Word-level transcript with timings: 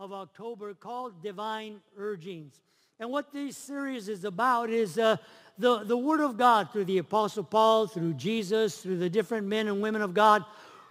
of 0.00 0.14
October 0.14 0.72
called 0.72 1.22
Divine 1.22 1.78
Urgings. 1.94 2.62
And 2.98 3.10
what 3.10 3.34
this 3.34 3.54
series 3.54 4.08
is 4.08 4.24
about 4.24 4.70
is 4.70 4.98
uh, 4.98 5.18
the, 5.58 5.84
the 5.84 5.96
Word 5.96 6.20
of 6.20 6.38
God 6.38 6.72
through 6.72 6.86
the 6.86 6.96
Apostle 6.96 7.44
Paul, 7.44 7.86
through 7.86 8.14
Jesus, 8.14 8.78
through 8.78 8.96
the 8.96 9.10
different 9.10 9.46
men 9.46 9.68
and 9.68 9.82
women 9.82 10.00
of 10.00 10.14
God 10.14 10.42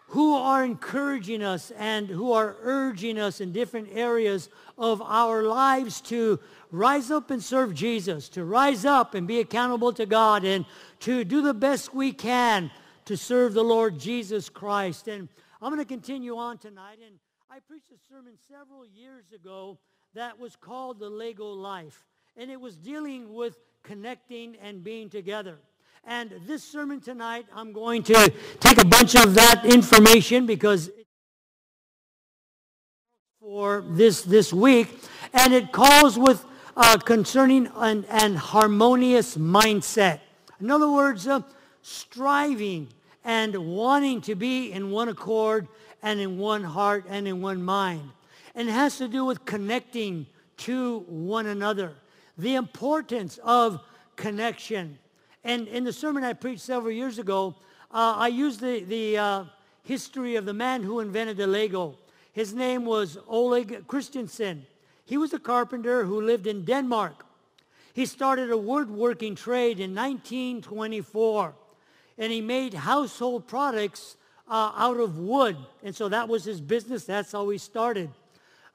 who 0.09 0.35
are 0.35 0.63
encouraging 0.63 1.41
us 1.41 1.71
and 1.71 2.07
who 2.07 2.33
are 2.33 2.55
urging 2.61 3.17
us 3.17 3.41
in 3.41 3.51
different 3.51 3.89
areas 3.93 4.47
of 4.77 5.01
our 5.01 5.41
lives 5.41 6.01
to 6.01 6.39
rise 6.71 7.09
up 7.09 7.31
and 7.31 7.43
serve 7.43 7.73
Jesus, 7.73 8.29
to 8.29 8.45
rise 8.45 8.85
up 8.85 9.15
and 9.15 9.27
be 9.27 9.39
accountable 9.39 9.91
to 9.93 10.05
God, 10.05 10.43
and 10.45 10.65
to 10.99 11.23
do 11.23 11.41
the 11.41 11.53
best 11.55 11.95
we 11.95 12.11
can 12.11 12.69
to 13.05 13.17
serve 13.17 13.55
the 13.55 13.63
Lord 13.63 13.99
Jesus 13.99 14.49
Christ. 14.49 15.07
And 15.07 15.29
I'm 15.59 15.73
going 15.73 15.83
to 15.83 15.85
continue 15.85 16.37
on 16.37 16.59
tonight. 16.59 16.99
And 17.03 17.17
I 17.51 17.57
preached 17.67 17.89
a 17.91 18.13
sermon 18.13 18.33
several 18.47 18.85
years 18.85 19.31
ago 19.33 19.79
that 20.13 20.39
was 20.39 20.55
called 20.55 20.99
The 20.99 21.09
Lego 21.09 21.47
Life. 21.47 22.05
And 22.37 22.51
it 22.51 22.61
was 22.61 22.77
dealing 22.77 23.33
with 23.33 23.57
connecting 23.81 24.55
and 24.61 24.83
being 24.83 25.09
together. 25.09 25.57
And 26.05 26.31
this 26.45 26.63
sermon 26.63 27.01
tonight, 27.01 27.47
I'm 27.55 27.73
going 27.73 28.03
to 28.03 28.31
take 28.59 28.79
a 28.79 28.85
bunch 28.85 29.15
of 29.15 29.33
that 29.33 29.63
information 29.65 30.45
because 30.45 30.91
for 33.39 33.83
this, 33.89 34.21
this 34.21 34.53
week, 34.53 34.99
and 35.33 35.51
it 35.51 35.71
calls 35.71 36.19
with 36.19 36.45
uh, 36.77 36.99
concerning 36.99 37.67
an, 37.77 38.05
an, 38.11 38.35
harmonious 38.35 39.37
mindset. 39.37 40.19
In 40.61 40.69
other 40.69 40.91
words, 40.91 41.27
uh, 41.27 41.41
striving 41.81 42.89
and 43.23 43.57
wanting 43.57 44.21
to 44.21 44.35
be 44.35 44.71
in 44.71 44.91
one 44.91 45.09
accord 45.09 45.67
and 46.01 46.19
in 46.19 46.37
one 46.37 46.63
heart 46.63 47.05
and 47.07 47.27
in 47.27 47.41
one 47.41 47.63
mind. 47.63 48.09
And 48.55 48.69
it 48.69 48.71
has 48.71 48.97
to 48.97 49.07
do 49.07 49.25
with 49.25 49.45
connecting 49.45 50.25
to 50.57 50.99
one 51.07 51.47
another. 51.47 51.93
The 52.37 52.55
importance 52.55 53.39
of 53.43 53.81
connection. 54.15 54.97
And 55.43 55.67
in 55.67 55.83
the 55.83 55.93
sermon 55.93 56.23
I 56.23 56.33
preached 56.33 56.61
several 56.61 56.91
years 56.91 57.19
ago, 57.19 57.55
uh, 57.91 58.15
I 58.17 58.27
used 58.27 58.59
the, 58.59 58.83
the 58.83 59.17
uh, 59.17 59.43
history 59.83 60.35
of 60.35 60.45
the 60.45 60.53
man 60.53 60.83
who 60.83 60.99
invented 60.99 61.37
the 61.37 61.47
Lego. 61.47 61.95
His 62.33 62.53
name 62.53 62.85
was 62.85 63.17
Oleg 63.27 63.87
Christensen. 63.87 64.65
He 65.05 65.17
was 65.17 65.33
a 65.33 65.39
carpenter 65.39 66.05
who 66.05 66.21
lived 66.21 66.45
in 66.45 66.65
Denmark. 66.65 67.25
He 67.93 68.05
started 68.05 68.51
a 68.51 68.57
woodworking 68.57 69.35
trade 69.35 69.79
in 69.79 69.95
1924, 69.95 71.55
and 72.17 72.31
he 72.31 72.41
made 72.41 72.73
household 72.73 73.47
products 73.47 74.15
uh, 74.49 74.71
out 74.75 74.97
of 74.97 75.19
wood. 75.19 75.55
And 75.83 75.95
so 75.95 76.09
that 76.09 76.27
was 76.27 76.43
his 76.43 76.59
business. 76.59 77.05
That's 77.05 77.31
how 77.31 77.47
he 77.49 77.57
started. 77.57 78.09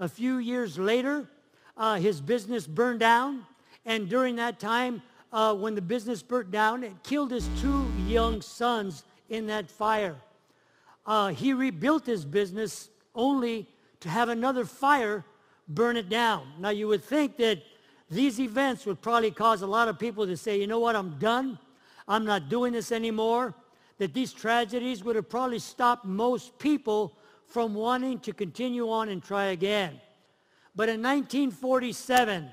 A 0.00 0.08
few 0.08 0.38
years 0.38 0.78
later, 0.78 1.28
uh, 1.76 1.96
his 1.96 2.20
business 2.20 2.66
burned 2.66 3.00
down, 3.00 3.44
and 3.84 4.08
during 4.08 4.36
that 4.36 4.60
time, 4.60 5.02
uh, 5.32 5.54
when 5.54 5.74
the 5.74 5.82
business 5.82 6.22
burnt 6.22 6.50
down, 6.50 6.84
it 6.84 6.92
killed 7.02 7.32
his 7.32 7.48
two 7.60 7.90
young 8.06 8.40
sons 8.40 9.04
in 9.28 9.48
that 9.48 9.68
fire. 9.68 10.16
Uh, 11.04 11.28
he 11.28 11.52
rebuilt 11.52 12.06
his 12.06 12.24
business 12.24 12.88
only 13.14 13.66
to 14.00 14.08
have 14.08 14.28
another 14.28 14.64
fire 14.64 15.24
burn 15.68 15.96
it 15.96 16.08
down. 16.08 16.46
Now, 16.58 16.70
you 16.70 16.88
would 16.88 17.02
think 17.02 17.36
that 17.38 17.62
these 18.10 18.38
events 18.38 18.86
would 18.86 19.00
probably 19.00 19.30
cause 19.30 19.62
a 19.62 19.66
lot 19.66 19.88
of 19.88 19.98
people 19.98 20.26
to 20.26 20.36
say, 20.36 20.60
you 20.60 20.66
know 20.66 20.78
what, 20.78 20.94
I'm 20.94 21.18
done. 21.18 21.58
I'm 22.06 22.24
not 22.24 22.48
doing 22.48 22.72
this 22.72 22.92
anymore. 22.92 23.54
That 23.98 24.12
these 24.12 24.32
tragedies 24.32 25.04
would 25.04 25.16
have 25.16 25.28
probably 25.28 25.58
stopped 25.58 26.04
most 26.04 26.58
people 26.58 27.16
from 27.46 27.74
wanting 27.74 28.18
to 28.20 28.32
continue 28.32 28.90
on 28.90 29.08
and 29.08 29.22
try 29.22 29.46
again. 29.46 30.00
But 30.74 30.88
in 30.88 31.00
1947, 31.00 32.50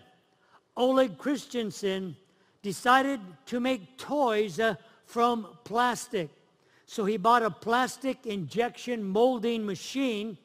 Oleg 0.77 1.17
Christensen 1.17 2.15
decided 2.61 3.19
to 3.47 3.59
make 3.59 3.97
toys 3.97 4.59
uh, 4.59 4.75
from 5.05 5.47
plastic. 5.63 6.29
So 6.85 7.05
he 7.05 7.17
bought 7.17 7.41
a 7.41 7.49
plastic 7.49 8.25
injection 8.25 9.03
molding 9.03 9.65
machine 9.65 10.37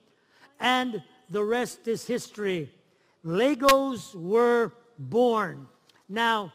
and 0.59 1.03
the 1.29 1.43
rest 1.43 1.89
is 1.89 2.07
history. 2.07 2.73
Legos 3.25 4.15
were 4.15 4.73
born. 4.99 5.67
Now, 6.09 6.53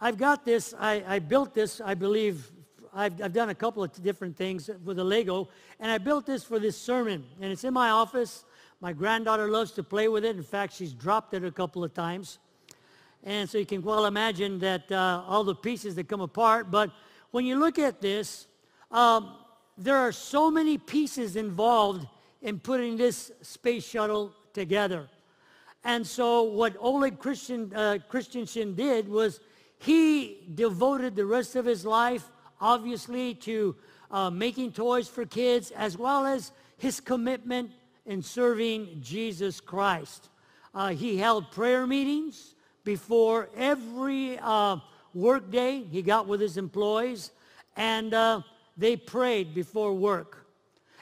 I've 0.00 0.18
got 0.18 0.44
this, 0.44 0.74
I, 0.78 1.02
I 1.06 1.18
built 1.18 1.54
this, 1.54 1.80
I 1.80 1.94
believe, 1.94 2.50
I've, 2.94 3.20
I've 3.22 3.32
done 3.32 3.50
a 3.50 3.54
couple 3.54 3.82
of 3.82 4.02
different 4.02 4.36
things 4.36 4.70
with 4.84 4.98
a 4.98 5.04
Lego, 5.04 5.48
and 5.80 5.90
I 5.90 5.98
built 5.98 6.26
this 6.26 6.44
for 6.44 6.58
this 6.58 6.76
sermon, 6.76 7.24
and 7.40 7.52
it's 7.52 7.64
in 7.64 7.74
my 7.74 7.90
office. 7.90 8.44
My 8.80 8.92
granddaughter 8.92 9.48
loves 9.48 9.72
to 9.72 9.82
play 9.82 10.08
with 10.08 10.24
it. 10.24 10.36
In 10.36 10.42
fact, 10.42 10.72
she's 10.72 10.92
dropped 10.92 11.34
it 11.34 11.44
a 11.44 11.50
couple 11.50 11.82
of 11.82 11.92
times. 11.94 12.38
And 13.24 13.50
so 13.50 13.58
you 13.58 13.66
can 13.66 13.82
well 13.82 14.06
imagine 14.06 14.58
that 14.60 14.90
uh, 14.92 15.24
all 15.26 15.42
the 15.42 15.54
pieces 15.54 15.96
that 15.96 16.08
come 16.08 16.20
apart. 16.20 16.70
But 16.70 16.92
when 17.32 17.44
you 17.44 17.58
look 17.58 17.78
at 17.78 18.00
this, 18.00 18.46
um, 18.90 19.34
there 19.76 19.96
are 19.96 20.12
so 20.12 20.50
many 20.50 20.78
pieces 20.78 21.36
involved 21.36 22.06
in 22.42 22.60
putting 22.60 22.96
this 22.96 23.32
space 23.42 23.84
shuttle 23.84 24.32
together. 24.52 25.08
And 25.84 26.06
so 26.06 26.42
what 26.42 26.76
Oleg 26.78 27.18
Christian, 27.18 27.72
uh, 27.74 27.98
Christensen 28.08 28.74
did 28.74 29.08
was 29.08 29.40
he 29.78 30.48
devoted 30.54 31.16
the 31.16 31.24
rest 31.24 31.56
of 31.56 31.64
his 31.64 31.84
life, 31.84 32.30
obviously, 32.60 33.34
to 33.34 33.76
uh, 34.10 34.30
making 34.30 34.72
toys 34.72 35.08
for 35.08 35.24
kids, 35.24 35.70
as 35.72 35.96
well 35.96 36.26
as 36.26 36.52
his 36.78 37.00
commitment 37.00 37.70
in 38.06 38.22
serving 38.22 39.00
Jesus 39.02 39.60
Christ. 39.60 40.28
Uh, 40.74 40.88
he 40.88 41.16
held 41.16 41.50
prayer 41.50 41.86
meetings 41.86 42.54
before 42.84 43.48
every 43.56 44.38
uh, 44.38 44.76
work 45.12 45.50
day 45.50 45.82
he 45.90 46.02
got 46.02 46.26
with 46.26 46.40
his 46.40 46.56
employees, 46.56 47.32
and 47.76 48.14
uh, 48.14 48.40
they 48.76 48.96
prayed 48.96 49.54
before 49.54 49.92
work. 49.92 50.46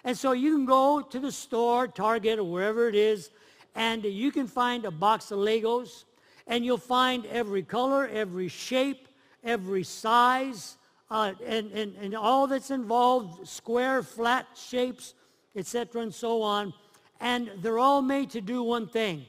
And 0.03 0.17
so 0.17 0.33
you 0.33 0.57
can 0.57 0.67
go 0.67 1.01
to 1.01 1.19
the 1.19 1.33
store, 1.33 1.89
Target, 1.89 2.39
or 2.39 2.45
wherever 2.45 2.89
it 2.89 2.95
is, 2.95 3.31
and 3.75 4.05
you 4.05 4.33
can 4.33 4.47
find 4.47 4.85
a 4.85 4.91
box 4.91 5.31
of 5.31 5.39
Legos, 5.39 6.05
and 6.47 6.65
you'll 6.65 6.79
find 6.79 7.27
every 7.27 7.63
color, 7.63 8.09
every 8.09 8.49
shape, 8.49 9.09
every 9.45 9.83
size, 9.83 10.76
uh, 11.11 11.33
and, 11.45 11.71
and, 11.73 11.95
and 11.97 12.15
all 12.15 12.47
that's 12.47 12.71
involved, 12.71 13.47
square, 13.47 14.03
flat 14.03 14.47
shapes, 14.55 15.15
etc., 15.55 16.03
and 16.03 16.15
so 16.15 16.43
on. 16.43 16.73
And 17.21 17.51
they're 17.59 17.79
all 17.79 18.03
made 18.03 18.31
to 18.31 18.41
do 18.41 18.63
one 18.63 18.89
thing. 18.89 19.25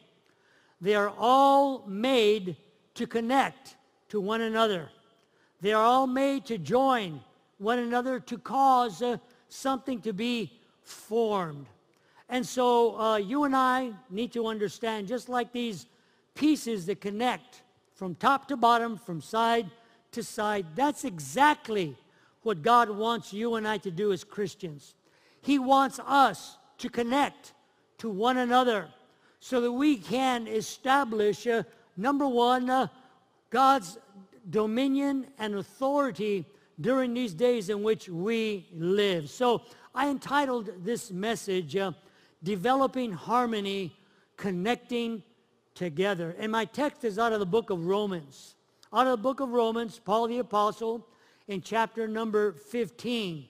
They 0.82 0.96
are 0.96 1.14
all 1.18 1.86
made 1.88 2.58
to 2.96 3.08
connect 3.08 3.76
to 4.10 4.20
one 4.20 4.42
another. 4.42 4.90
They 5.62 5.74
are 5.74 5.84
all 5.84 6.08
made 6.08 6.46
to 6.46 6.58
join 6.58 7.22
one 7.58 7.80
another 7.80 8.20
to 8.20 8.38
cause 8.38 9.02
uh, 9.02 9.18
something 9.50 10.02
to 10.02 10.14
be 10.14 10.60
formed. 10.84 11.68
And 12.30 12.46
so 12.46 13.00
uh, 13.00 13.18
you 13.18 13.46
and 13.46 13.56
I 13.56 13.92
need 14.10 14.34
to 14.34 14.48
understand, 14.48 15.08
just 15.08 15.30
like 15.30 15.52
these 15.52 15.88
pieces 16.36 16.86
that 16.88 17.02
connect 17.02 17.64
from 17.96 18.16
top 18.16 18.48
to 18.50 18.58
bottom, 18.58 18.98
from 18.98 19.22
side 19.22 19.70
to 20.18 20.24
side, 20.24 20.66
that's 20.76 21.06
exactly 21.06 21.96
what 22.42 22.64
God 22.64 22.90
wants 22.90 23.32
you 23.32 23.56
and 23.56 23.68
I 23.68 23.78
to 23.78 23.92
do 23.92 24.12
as 24.12 24.24
Christians. 24.24 24.96
He 25.42 25.60
wants 25.60 26.00
us 26.06 26.58
to 26.80 26.90
connect 26.90 27.54
to 28.00 28.10
one 28.10 28.38
another 28.38 28.88
so 29.40 29.62
that 29.62 29.72
we 29.72 29.98
can 29.98 30.48
establish, 30.48 31.46
uh, 31.46 31.64
number 31.96 32.28
one, 32.28 32.68
uh, 32.68 32.88
God's 33.52 34.00
dominion 34.50 35.28
and 35.38 35.56
authority 35.56 36.46
during 36.82 37.14
these 37.14 37.36
days 37.36 37.70
in 37.70 37.84
which 37.84 38.10
we 38.10 38.68
live. 38.74 39.30
So 39.30 39.62
I 39.94 40.10
entitled 40.10 40.72
this 40.84 41.12
message, 41.12 41.76
uh, 41.76 41.92
Developing 42.42 43.12
Harmony, 43.12 43.96
Connecting 44.36 45.22
Together. 45.76 46.36
And 46.40 46.52
my 46.52 46.66
text 46.66 47.04
is 47.04 47.20
out 47.20 47.34
of 47.34 47.40
the 47.40 47.46
book 47.46 47.70
of 47.70 47.86
Romans. 47.86 48.56
Out 48.94 49.06
of 49.06 49.12
the 49.12 49.18
book 49.18 49.42
of 49.42 49.50
Romans, 49.50 50.00
Paul 50.00 50.30
the 50.30 50.40
Apostle, 50.40 51.06
in 51.50 51.62
chapter 51.62 52.08
number 52.08 52.54
15, 52.54 53.46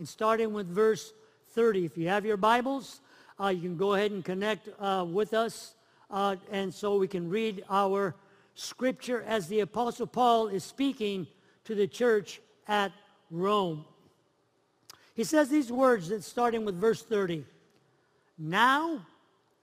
and 0.00 0.08
starting 0.08 0.52
with 0.52 0.66
verse 0.66 1.12
30. 1.52 1.84
If 1.84 1.96
you 1.96 2.08
have 2.08 2.26
your 2.26 2.36
Bibles, 2.36 3.00
uh, 3.40 3.48
you 3.48 3.60
can 3.60 3.76
go 3.76 3.94
ahead 3.94 4.10
and 4.10 4.24
connect 4.24 4.68
uh, 4.80 5.06
with 5.08 5.32
us, 5.32 5.76
uh, 6.10 6.34
and 6.50 6.74
so 6.74 6.96
we 6.96 7.06
can 7.06 7.30
read 7.30 7.62
our 7.70 8.16
scripture 8.56 9.22
as 9.28 9.46
the 9.46 9.60
Apostle 9.60 10.08
Paul 10.08 10.48
is 10.48 10.64
speaking 10.64 11.28
to 11.64 11.76
the 11.76 11.86
church 11.86 12.40
at 12.66 12.90
Rome. 13.30 13.84
He 15.14 15.22
says 15.22 15.48
these 15.48 15.70
words 15.70 16.08
that 16.08 16.24
starting 16.24 16.64
with 16.64 16.74
verse 16.80 17.02
30. 17.02 17.44
Now 18.36 19.06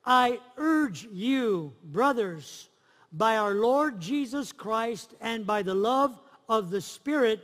I 0.06 0.40
urge 0.56 1.06
you, 1.12 1.74
brothers, 1.84 2.70
by 3.12 3.38
our 3.38 3.54
Lord 3.54 4.00
Jesus 4.00 4.52
Christ 4.52 5.14
and 5.22 5.46
by 5.46 5.62
the 5.62 5.76
love 5.76 6.20
of 6.50 6.70
the 6.70 6.82
Spirit, 6.82 7.42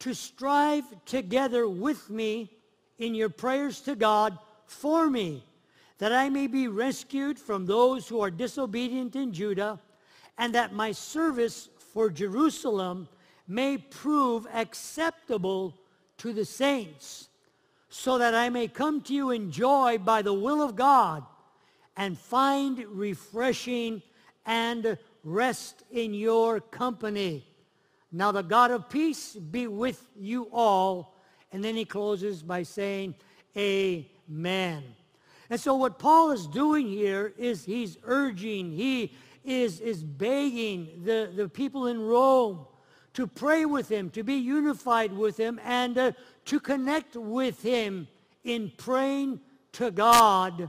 to 0.00 0.14
strive 0.14 0.84
together 1.06 1.68
with 1.68 2.10
me 2.10 2.50
in 2.98 3.14
your 3.14 3.28
prayers 3.28 3.80
to 3.82 3.94
God 3.94 4.38
for 4.66 5.08
me, 5.08 5.44
that 5.98 6.12
I 6.12 6.28
may 6.28 6.46
be 6.46 6.68
rescued 6.68 7.38
from 7.38 7.66
those 7.66 8.08
who 8.08 8.20
are 8.20 8.30
disobedient 8.30 9.16
in 9.16 9.32
Judah, 9.32 9.80
and 10.36 10.54
that 10.54 10.72
my 10.72 10.92
service 10.92 11.68
for 11.92 12.10
Jerusalem 12.10 13.08
may 13.46 13.78
prove 13.78 14.46
acceptable 14.52 15.74
to 16.18 16.32
the 16.32 16.44
saints, 16.44 17.28
so 17.88 18.18
that 18.18 18.34
I 18.34 18.48
may 18.48 18.68
come 18.68 19.00
to 19.02 19.14
you 19.14 19.30
in 19.30 19.52
joy 19.52 19.98
by 19.98 20.22
the 20.22 20.32
will 20.32 20.60
of 20.60 20.74
God 20.74 21.24
and 21.96 22.18
find 22.18 22.78
refreshing 22.88 24.02
and 24.46 24.98
rest 25.22 25.82
in 25.90 26.14
your 26.14 26.60
company. 26.60 27.46
Now 28.12 28.32
the 28.32 28.42
God 28.42 28.70
of 28.70 28.88
peace 28.88 29.34
be 29.34 29.66
with 29.66 30.06
you 30.16 30.48
all. 30.52 31.16
And 31.52 31.62
then 31.62 31.76
he 31.76 31.84
closes 31.84 32.42
by 32.42 32.62
saying, 32.62 33.14
Amen. 33.56 34.82
And 35.50 35.60
so 35.60 35.76
what 35.76 35.98
Paul 35.98 36.30
is 36.32 36.46
doing 36.46 36.86
here 36.86 37.32
is 37.36 37.64
he's 37.64 37.98
urging, 38.04 38.72
he 38.72 39.14
is, 39.44 39.80
is 39.80 40.02
begging 40.02 41.02
the, 41.04 41.30
the 41.34 41.48
people 41.48 41.86
in 41.86 42.00
Rome 42.00 42.66
to 43.12 43.26
pray 43.26 43.64
with 43.64 43.88
him, 43.88 44.10
to 44.10 44.24
be 44.24 44.34
unified 44.34 45.12
with 45.12 45.36
him, 45.36 45.60
and 45.64 45.96
uh, 45.96 46.12
to 46.46 46.58
connect 46.58 47.14
with 47.14 47.62
him 47.62 48.08
in 48.42 48.72
praying 48.76 49.40
to 49.72 49.90
God 49.90 50.68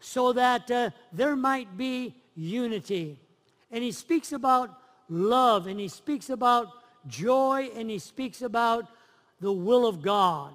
so 0.00 0.32
that 0.32 0.70
uh, 0.70 0.90
there 1.12 1.36
might 1.36 1.76
be 1.76 2.14
unity. 2.36 3.18
And 3.70 3.82
he 3.82 3.92
speaks 3.92 4.32
about 4.32 4.70
love, 5.08 5.66
and 5.66 5.80
he 5.80 5.88
speaks 5.88 6.30
about 6.30 6.68
joy, 7.06 7.70
and 7.74 7.90
he 7.90 7.98
speaks 7.98 8.42
about 8.42 8.86
the 9.40 9.52
will 9.52 9.86
of 9.86 10.02
God 10.02 10.52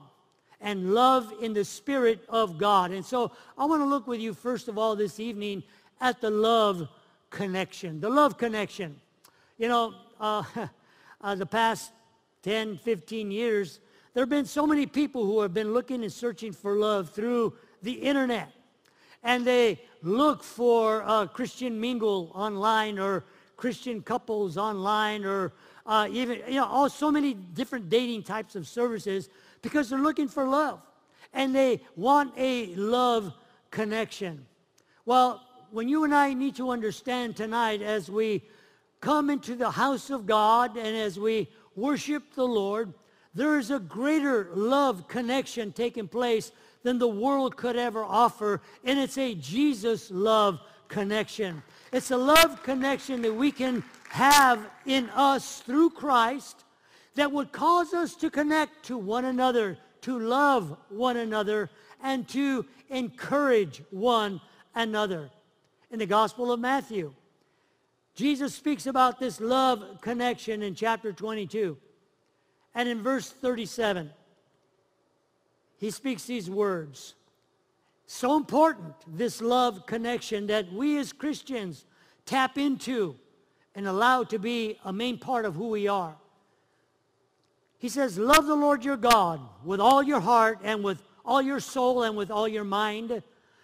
and 0.61 0.93
love 0.93 1.33
in 1.41 1.53
the 1.53 1.65
Spirit 1.65 2.23
of 2.29 2.57
God. 2.57 2.91
And 2.91 3.03
so 3.03 3.31
I 3.57 3.65
want 3.65 3.81
to 3.81 3.85
look 3.85 4.07
with 4.07 4.19
you, 4.19 4.33
first 4.33 4.67
of 4.67 4.77
all, 4.77 4.95
this 4.95 5.19
evening 5.19 5.63
at 5.99 6.21
the 6.21 6.29
love 6.29 6.87
connection. 7.29 7.99
The 7.99 8.09
love 8.09 8.37
connection. 8.37 8.99
You 9.57 9.67
know, 9.67 9.93
uh, 10.19 10.43
uh, 11.21 11.35
the 11.35 11.45
past 11.45 11.91
10, 12.43 12.77
15 12.77 13.31
years, 13.31 13.79
there 14.13 14.21
have 14.21 14.29
been 14.29 14.45
so 14.45 14.67
many 14.67 14.85
people 14.85 15.25
who 15.25 15.41
have 15.41 15.53
been 15.53 15.73
looking 15.73 16.03
and 16.03 16.11
searching 16.11 16.51
for 16.51 16.75
love 16.75 17.09
through 17.09 17.53
the 17.81 17.93
internet. 17.93 18.51
And 19.23 19.45
they 19.45 19.79
look 20.01 20.43
for 20.43 21.03
uh, 21.03 21.27
Christian 21.27 21.79
mingle 21.79 22.31
online 22.33 22.97
or 22.97 23.23
Christian 23.55 24.01
couples 24.01 24.57
online 24.57 25.23
or 25.23 25.53
uh, 25.85 26.07
even, 26.11 26.41
you 26.47 26.55
know, 26.55 26.65
all 26.65 26.89
so 26.89 27.11
many 27.11 27.33
different 27.33 27.89
dating 27.89 28.23
types 28.23 28.55
of 28.55 28.67
services 28.67 29.29
because 29.61 29.89
they're 29.89 29.99
looking 29.99 30.27
for 30.27 30.47
love 30.47 30.81
and 31.33 31.55
they 31.55 31.81
want 31.95 32.33
a 32.37 32.73
love 32.75 33.33
connection. 33.69 34.45
Well, 35.05 35.41
when 35.71 35.87
you 35.87 36.03
and 36.03 36.13
I 36.13 36.33
need 36.33 36.55
to 36.57 36.71
understand 36.71 37.35
tonight 37.35 37.81
as 37.81 38.09
we 38.09 38.43
come 38.99 39.29
into 39.29 39.55
the 39.55 39.71
house 39.71 40.09
of 40.09 40.25
God 40.25 40.77
and 40.77 40.95
as 40.95 41.19
we 41.19 41.49
worship 41.75 42.33
the 42.35 42.45
Lord, 42.45 42.93
there 43.33 43.57
is 43.57 43.71
a 43.71 43.79
greater 43.79 44.49
love 44.53 45.07
connection 45.07 45.71
taking 45.71 46.07
place 46.07 46.51
than 46.83 46.97
the 46.97 47.07
world 47.07 47.55
could 47.55 47.75
ever 47.75 48.03
offer, 48.03 48.61
and 48.83 48.99
it's 48.99 49.17
a 49.17 49.35
Jesus 49.35 50.09
love 50.11 50.59
connection. 50.87 51.61
It's 51.91 52.11
a 52.11 52.17
love 52.17 52.63
connection 52.63 53.21
that 53.21 53.33
we 53.33 53.51
can 53.51 53.83
have 54.09 54.65
in 54.85 55.09
us 55.09 55.61
through 55.61 55.91
Christ 55.91 56.63
that 57.15 57.31
would 57.31 57.51
cause 57.51 57.93
us 57.93 58.15
to 58.15 58.29
connect 58.29 58.85
to 58.85 58.97
one 58.97 59.25
another, 59.25 59.77
to 60.01 60.19
love 60.19 60.77
one 60.89 61.17
another, 61.17 61.69
and 62.03 62.27
to 62.29 62.65
encourage 62.89 63.81
one 63.89 64.41
another. 64.75 65.29
In 65.91 65.99
the 65.99 66.05
Gospel 66.05 66.51
of 66.51 66.59
Matthew, 66.59 67.13
Jesus 68.15 68.53
speaks 68.53 68.85
about 68.85 69.19
this 69.19 69.39
love 69.39 69.99
connection 70.01 70.63
in 70.63 70.75
chapter 70.75 71.11
22. 71.13 71.77
And 72.73 72.87
in 72.87 73.01
verse 73.01 73.29
37, 73.29 74.09
he 75.81 75.89
speaks 75.89 76.25
these 76.25 76.47
words. 76.47 77.15
So 78.05 78.37
important, 78.37 78.93
this 79.07 79.41
love 79.41 79.87
connection 79.87 80.45
that 80.45 80.71
we 80.71 80.99
as 80.99 81.11
Christians 81.11 81.85
tap 82.27 82.59
into 82.59 83.15
and 83.73 83.87
allow 83.87 84.23
to 84.25 84.37
be 84.37 84.77
a 84.85 84.93
main 84.93 85.17
part 85.17 85.43
of 85.43 85.55
who 85.55 85.69
we 85.69 85.87
are. 85.87 86.15
He 87.79 87.89
says, 87.89 88.19
love 88.19 88.45
the 88.45 88.55
Lord 88.55 88.85
your 88.85 88.95
God 88.95 89.41
with 89.65 89.79
all 89.79 90.03
your 90.03 90.19
heart 90.19 90.59
and 90.63 90.83
with 90.83 91.01
all 91.25 91.41
your 91.41 91.59
soul 91.59 92.03
and 92.03 92.15
with 92.15 92.29
all 92.29 92.47
your 92.47 92.63
mind 92.63 93.23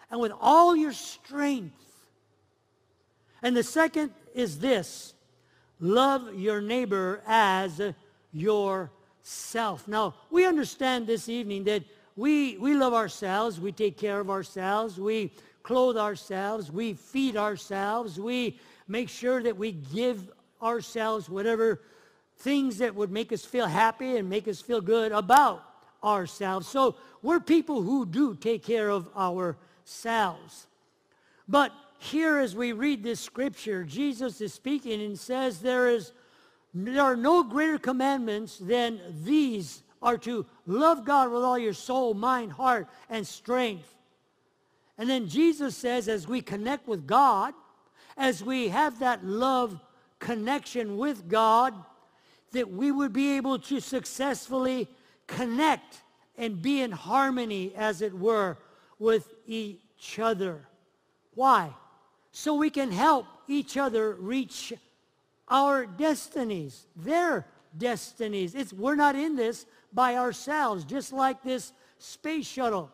and 0.10 0.20
with 0.20 0.32
all 0.42 0.76
your 0.76 0.94
strength. 0.94 1.80
And 3.44 3.56
the 3.56 3.62
second 3.62 4.12
is 4.34 4.58
this, 4.58 5.14
love 5.80 6.34
your 6.34 6.62
neighbor 6.62 7.22
as 7.28 7.80
yourself. 8.34 9.88
Now, 9.88 10.16
we 10.32 10.48
understand 10.48 11.06
this 11.06 11.30
evening 11.30 11.64
that 11.66 11.84
we, 12.18 12.58
we 12.58 12.74
love 12.74 12.94
ourselves, 12.94 13.60
we 13.60 13.72
take 13.72 13.98
care 13.98 14.20
of 14.20 14.30
ourselves, 14.30 15.00
we 15.00 15.32
clothe 15.62 15.98
ourselves, 15.98 16.72
we 16.72 16.94
feed 16.94 17.38
ourselves, 17.38 18.20
we 18.20 18.60
make 18.88 19.08
sure 19.08 19.42
that 19.44 19.56
we 19.56 19.72
give 19.72 20.32
ourselves 20.62 21.30
whatever 21.30 21.80
things 22.40 22.80
that 22.80 22.96
would 22.96 23.12
make 23.12 23.32
us 23.32 23.46
feel 23.46 23.68
happy 23.68 24.18
and 24.18 24.28
make 24.30 24.48
us 24.48 24.60
feel 24.60 24.82
good 24.82 25.12
about 25.12 25.64
ourselves. 26.04 26.68
So 26.68 26.96
we're 27.22 27.40
people 27.40 27.84
who 27.84 28.06
do 28.06 28.36
take 28.36 28.66
care 28.66 28.90
of 28.90 29.08
ourselves. 29.16 30.68
But 31.48 31.72
here 32.00 32.40
as 32.40 32.56
we 32.56 32.72
read 32.72 33.04
this 33.04 33.20
scripture, 33.20 33.84
Jesus 33.84 34.42
is 34.42 34.54
speaking 34.54 35.02
and 35.02 35.18
says 35.18 35.60
there 35.60 35.90
is 35.90 36.14
there 36.74 37.04
are 37.04 37.16
no 37.16 37.44
greater 37.44 37.80
commandments 37.80 38.58
than 38.58 39.00
these 39.24 39.82
are 40.02 40.18
to 40.20 40.46
love 40.66 41.06
God 41.06 41.32
with 41.32 41.44
all 41.44 41.58
your 41.58 41.74
soul, 41.74 42.14
mind, 42.14 42.52
heart, 42.52 42.88
and 43.10 43.26
strength. 43.26 43.94
And 44.98 45.10
then 45.10 45.28
Jesus 45.28 45.76
says 45.76 46.08
as 46.08 46.28
we 46.28 46.42
connect 46.42 46.88
with 46.88 47.06
God, 47.06 47.54
as 48.16 48.44
we 48.44 48.70
have 48.70 49.00
that 49.00 49.24
love 49.24 49.80
connection 50.20 50.98
with 50.98 51.28
God, 51.28 51.74
that 52.52 52.72
we 52.72 52.92
would 52.92 53.14
be 53.14 53.38
able 53.38 53.60
to 53.60 53.80
successfully 53.80 54.88
connect 55.28 56.02
and 56.38 56.62
be 56.62 56.82
in 56.82 56.92
harmony, 56.92 57.74
as 57.76 58.02
it 58.02 58.14
were, 58.14 58.58
with 59.00 59.34
each 59.46 60.20
other. 60.20 60.68
Why? 61.34 61.74
So 62.32 62.54
we 62.54 62.70
can 62.70 62.92
help 62.92 63.26
each 63.48 63.78
other 63.78 64.14
reach 64.14 64.74
our 65.48 65.86
destinies, 65.86 66.86
their 66.96 67.48
destinies. 67.78 68.54
It's, 68.54 68.74
we're 68.74 68.96
not 68.96 69.16
in 69.16 69.36
this 69.36 69.66
by 69.94 70.16
ourselves, 70.16 70.86
just 70.86 71.14
like 71.14 71.44
this 71.44 71.74
space 72.00 72.46
shuttle. 72.46 72.92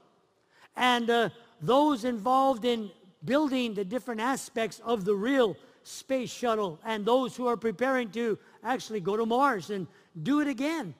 And 0.75 1.09
uh, 1.09 1.29
those 1.61 2.05
involved 2.05 2.65
in 2.65 2.91
building 3.25 3.73
the 3.73 3.85
different 3.85 4.21
aspects 4.21 4.81
of 4.83 5.05
the 5.05 5.15
real 5.15 5.55
space 5.83 6.31
shuttle 6.31 6.79
and 6.85 7.05
those 7.05 7.35
who 7.35 7.47
are 7.47 7.57
preparing 7.57 8.09
to 8.11 8.37
actually 8.63 9.01
go 9.01 9.17
to 9.17 9.25
Mars 9.25 9.69
and 9.69 9.87
do 10.23 10.39
it 10.39 10.47
again. 10.47 10.93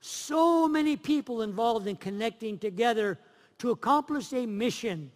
So 0.00 0.66
many 0.66 0.96
people 0.96 1.42
involved 1.42 1.86
in 1.86 1.96
connecting 1.96 2.58
together 2.58 3.18
to 3.58 3.70
accomplish 3.70 4.32
a 4.32 4.46
mission 4.46 5.10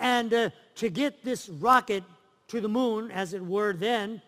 and 0.00 0.34
uh, 0.34 0.50
to 0.76 0.88
get 0.88 1.24
this 1.24 1.48
rocket 1.48 2.02
to 2.48 2.60
the 2.60 2.68
moon, 2.68 3.10
as 3.12 3.32
it 3.32 3.44
were 3.44 3.72
then, 3.72 4.20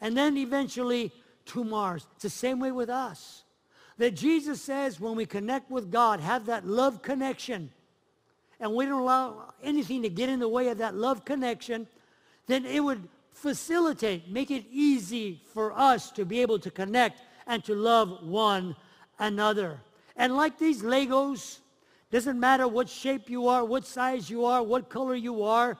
and 0.00 0.16
then 0.16 0.36
eventually 0.36 1.12
to 1.46 1.62
Mars. 1.62 2.06
It's 2.14 2.24
the 2.24 2.30
same 2.30 2.58
way 2.58 2.72
with 2.72 2.90
us. 2.90 3.41
That 4.02 4.16
Jesus 4.16 4.60
says 4.60 4.98
when 4.98 5.14
we 5.14 5.26
connect 5.26 5.70
with 5.70 5.92
God, 5.92 6.18
have 6.18 6.46
that 6.46 6.66
love 6.66 7.02
connection, 7.02 7.70
and 8.58 8.74
we 8.74 8.84
don't 8.84 9.00
allow 9.00 9.54
anything 9.62 10.02
to 10.02 10.08
get 10.08 10.28
in 10.28 10.40
the 10.40 10.48
way 10.48 10.66
of 10.70 10.78
that 10.78 10.96
love 10.96 11.24
connection, 11.24 11.86
then 12.48 12.66
it 12.66 12.80
would 12.80 13.08
facilitate, 13.30 14.28
make 14.28 14.50
it 14.50 14.64
easy 14.72 15.40
for 15.54 15.72
us 15.78 16.10
to 16.10 16.24
be 16.24 16.42
able 16.42 16.58
to 16.58 16.68
connect 16.68 17.20
and 17.46 17.62
to 17.62 17.76
love 17.76 18.26
one 18.26 18.74
another. 19.20 19.78
And 20.16 20.34
like 20.34 20.58
these 20.58 20.82
Legos, 20.82 21.60
doesn't 22.10 22.40
matter 22.40 22.66
what 22.66 22.88
shape 22.88 23.30
you 23.30 23.46
are, 23.46 23.64
what 23.64 23.86
size 23.86 24.28
you 24.28 24.44
are, 24.44 24.64
what 24.64 24.88
color 24.88 25.14
you 25.14 25.44
are, 25.44 25.78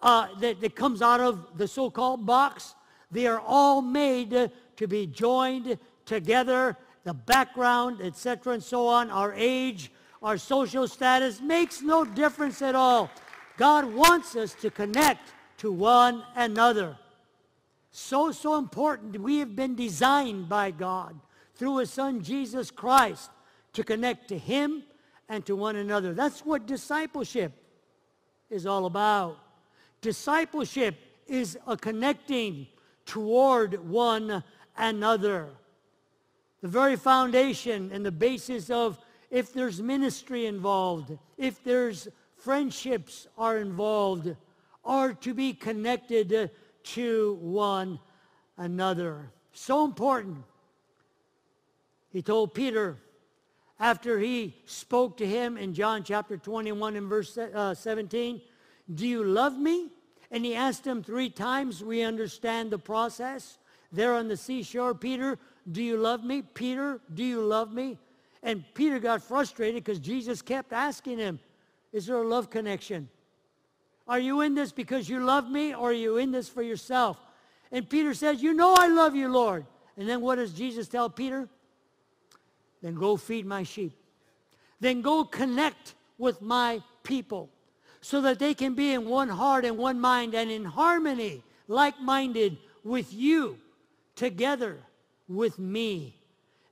uh, 0.00 0.28
that, 0.40 0.62
that 0.62 0.74
comes 0.74 1.02
out 1.02 1.20
of 1.20 1.58
the 1.58 1.68
so-called 1.68 2.24
box, 2.24 2.74
they 3.10 3.26
are 3.26 3.40
all 3.40 3.82
made 3.82 4.50
to 4.76 4.88
be 4.88 5.06
joined 5.06 5.78
together. 6.06 6.74
The 7.04 7.14
background, 7.14 8.00
etc., 8.00 8.54
and 8.54 8.62
so 8.62 8.86
on, 8.86 9.10
our 9.10 9.32
age, 9.34 9.90
our 10.22 10.36
social 10.36 10.88
status 10.88 11.40
makes 11.40 11.80
no 11.80 12.04
difference 12.04 12.60
at 12.60 12.74
all. 12.74 13.10
God 13.56 13.84
wants 13.84 14.36
us 14.36 14.54
to 14.54 14.70
connect 14.70 15.32
to 15.58 15.72
one 15.72 16.22
another. 16.34 16.96
So, 17.90 18.30
so 18.32 18.56
important. 18.56 19.20
We 19.20 19.38
have 19.38 19.56
been 19.56 19.74
designed 19.74 20.48
by 20.48 20.70
God 20.70 21.18
through 21.54 21.78
his 21.78 21.90
son 21.90 22.22
Jesus 22.22 22.70
Christ 22.70 23.30
to 23.72 23.82
connect 23.82 24.28
to 24.28 24.38
him 24.38 24.84
and 25.28 25.44
to 25.46 25.56
one 25.56 25.76
another. 25.76 26.14
That's 26.14 26.40
what 26.44 26.66
discipleship 26.66 27.52
is 28.50 28.66
all 28.66 28.86
about. 28.86 29.38
Discipleship 30.00 30.96
is 31.26 31.58
a 31.66 31.76
connecting 31.76 32.68
toward 33.04 33.88
one 33.88 34.42
another. 34.76 35.48
The 36.60 36.68
very 36.68 36.96
foundation 36.96 37.90
and 37.92 38.04
the 38.04 38.12
basis 38.12 38.70
of 38.70 38.98
if 39.30 39.52
there's 39.52 39.80
ministry 39.80 40.46
involved, 40.46 41.16
if 41.36 41.62
there's 41.62 42.08
friendships 42.36 43.26
are 43.36 43.58
involved, 43.58 44.34
are 44.84 45.12
to 45.12 45.34
be 45.34 45.52
connected 45.52 46.50
to 46.82 47.38
one 47.40 47.98
another. 48.56 49.30
So 49.52 49.84
important. 49.84 50.44
He 52.10 52.22
told 52.22 52.54
Peter 52.54 52.96
after 53.78 54.18
he 54.18 54.56
spoke 54.64 55.16
to 55.18 55.26
him 55.26 55.56
in 55.56 55.74
John 55.74 56.02
chapter 56.02 56.36
21 56.36 56.96
and 56.96 57.08
verse 57.08 57.36
uh, 57.36 57.74
17, 57.74 58.40
do 58.94 59.06
you 59.06 59.22
love 59.22 59.56
me? 59.56 59.90
And 60.30 60.44
he 60.44 60.54
asked 60.54 60.86
him 60.86 61.02
three 61.02 61.30
times. 61.30 61.84
We 61.84 62.02
understand 62.02 62.70
the 62.70 62.78
process. 62.78 63.58
There 63.92 64.14
on 64.14 64.28
the 64.28 64.36
seashore, 64.36 64.94
Peter, 64.94 65.38
do 65.70 65.82
you 65.82 65.96
love 65.96 66.24
me? 66.24 66.42
Peter, 66.42 67.00
do 67.14 67.24
you 67.24 67.42
love 67.42 67.72
me? 67.72 67.98
And 68.42 68.64
Peter 68.74 68.98
got 68.98 69.22
frustrated 69.22 69.84
because 69.84 69.98
Jesus 69.98 70.40
kept 70.42 70.72
asking 70.72 71.18
him, 71.18 71.40
is 71.92 72.06
there 72.06 72.16
a 72.16 72.26
love 72.26 72.50
connection? 72.50 73.08
Are 74.06 74.18
you 74.18 74.40
in 74.40 74.54
this 74.54 74.72
because 74.72 75.08
you 75.08 75.20
love 75.20 75.50
me 75.50 75.74
or 75.74 75.90
are 75.90 75.92
you 75.92 76.16
in 76.16 76.30
this 76.30 76.48
for 76.48 76.62
yourself? 76.62 77.18
And 77.70 77.88
Peter 77.88 78.14
says, 78.14 78.42
you 78.42 78.54
know 78.54 78.74
I 78.78 78.86
love 78.86 79.14
you, 79.14 79.28
Lord. 79.28 79.66
And 79.96 80.08
then 80.08 80.20
what 80.20 80.36
does 80.36 80.52
Jesus 80.52 80.88
tell 80.88 81.10
Peter? 81.10 81.48
Then 82.80 82.94
go 82.94 83.16
feed 83.16 83.44
my 83.44 83.64
sheep. 83.64 83.92
Then 84.80 85.02
go 85.02 85.24
connect 85.24 85.94
with 86.16 86.40
my 86.40 86.82
people 87.02 87.50
so 88.00 88.20
that 88.22 88.38
they 88.38 88.54
can 88.54 88.74
be 88.74 88.92
in 88.92 89.06
one 89.06 89.28
heart 89.28 89.64
and 89.64 89.76
one 89.76 90.00
mind 90.00 90.34
and 90.34 90.50
in 90.50 90.64
harmony, 90.64 91.42
like-minded 91.66 92.56
with 92.84 93.12
you, 93.12 93.58
together 94.14 94.78
with 95.28 95.58
me. 95.58 96.14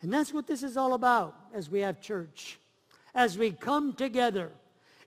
And 0.02 0.12
that's 0.12 0.32
what 0.32 0.46
this 0.46 0.62
is 0.62 0.76
all 0.76 0.94
about 0.94 1.34
as 1.54 1.70
we 1.70 1.80
have 1.80 2.00
church. 2.00 2.58
As 3.14 3.38
we 3.38 3.50
come 3.50 3.92
together, 3.92 4.50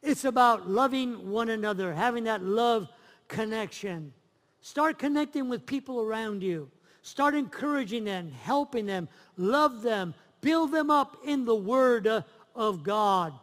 it's 0.02 0.26
about 0.26 0.70
loving 0.70 1.30
one 1.30 1.50
another, 1.50 1.94
having 1.94 2.24
that 2.26 2.44
love 2.44 2.88
connection. 3.28 4.14
Start 4.62 4.98
connecting 4.98 5.50
with 5.50 5.66
people 5.66 6.02
around 6.02 6.42
you. 6.42 6.70
Start 7.02 7.36
encouraging 7.36 8.04
them, 8.04 8.32
helping 8.44 8.86
them, 8.86 9.08
love 9.38 9.82
them, 9.82 10.14
build 10.42 10.72
them 10.72 10.90
up 10.90 11.18
in 11.26 11.46
the 11.46 11.56
Word 11.56 12.08
uh, 12.08 12.22
of 12.56 12.84
God. 12.84 13.34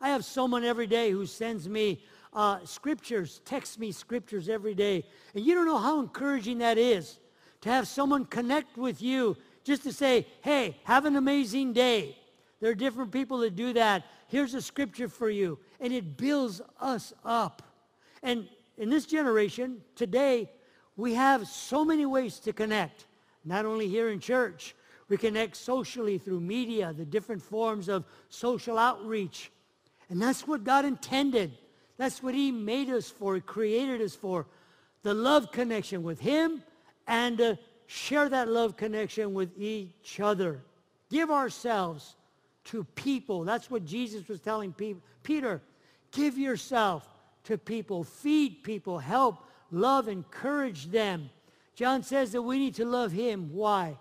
I 0.00 0.10
have 0.10 0.24
someone 0.24 0.64
every 0.64 0.86
day 0.86 1.10
who 1.10 1.26
sends 1.26 1.68
me 1.68 2.02
uh, 2.32 2.58
scriptures, 2.64 3.40
texts 3.44 3.78
me 3.78 3.92
scriptures 3.92 4.48
every 4.48 4.74
day. 4.74 5.04
And 5.34 5.44
you 5.44 5.54
don't 5.54 5.66
know 5.66 5.78
how 5.78 6.00
encouraging 6.00 6.58
that 6.58 6.78
is 6.78 7.18
to 7.62 7.68
have 7.68 7.86
someone 7.86 8.24
connect 8.24 8.76
with 8.76 9.02
you 9.02 9.36
just 9.64 9.82
to 9.84 9.92
say, 9.92 10.26
hey, 10.42 10.76
have 10.84 11.04
an 11.04 11.16
amazing 11.16 11.72
day. 11.72 12.16
There 12.60 12.70
are 12.70 12.74
different 12.74 13.10
people 13.10 13.38
that 13.38 13.56
do 13.56 13.72
that. 13.74 14.04
Here's 14.28 14.54
a 14.54 14.62
scripture 14.62 15.08
for 15.08 15.30
you. 15.30 15.58
And 15.80 15.92
it 15.92 16.16
builds 16.16 16.60
us 16.80 17.12
up. 17.24 17.62
And 18.22 18.48
in 18.76 18.90
this 18.90 19.06
generation, 19.06 19.82
today, 19.96 20.50
we 20.96 21.14
have 21.14 21.46
so 21.48 21.84
many 21.84 22.06
ways 22.06 22.38
to 22.40 22.52
connect. 22.52 23.06
Not 23.44 23.64
only 23.64 23.88
here 23.88 24.10
in 24.10 24.20
church, 24.20 24.74
we 25.08 25.16
connect 25.16 25.56
socially 25.56 26.18
through 26.18 26.40
media, 26.40 26.92
the 26.96 27.04
different 27.04 27.42
forms 27.42 27.88
of 27.88 28.04
social 28.28 28.78
outreach. 28.78 29.50
And 30.08 30.20
that's 30.20 30.46
what 30.46 30.64
God 30.64 30.84
intended. 30.84 31.52
That's 31.96 32.22
what 32.22 32.34
he 32.34 32.52
made 32.52 32.90
us 32.90 33.10
for, 33.10 33.34
he 33.34 33.40
created 33.40 34.00
us 34.00 34.14
for. 34.14 34.46
The 35.02 35.14
love 35.14 35.50
connection 35.50 36.02
with 36.02 36.20
him 36.20 36.62
and 37.06 37.40
uh, 37.40 37.54
share 37.90 38.28
that 38.28 38.48
love 38.48 38.76
connection 38.76 39.34
with 39.34 39.50
each 39.58 40.20
other. 40.20 40.60
Give 41.10 41.30
ourselves 41.30 42.16
to 42.66 42.84
people. 42.94 43.44
That's 43.44 43.70
what 43.70 43.84
Jesus 43.84 44.28
was 44.28 44.40
telling 44.40 44.74
Peter. 45.22 45.60
Give 46.12 46.38
yourself 46.38 47.06
to 47.44 47.58
people. 47.58 48.04
Feed 48.04 48.62
people. 48.62 48.98
Help, 48.98 49.44
love, 49.70 50.08
encourage 50.08 50.86
them. 50.86 51.30
John 51.74 52.02
says 52.02 52.32
that 52.32 52.42
we 52.42 52.58
need 52.58 52.74
to 52.76 52.84
love 52.84 53.12
him. 53.12 53.50
Why? 53.52 53.96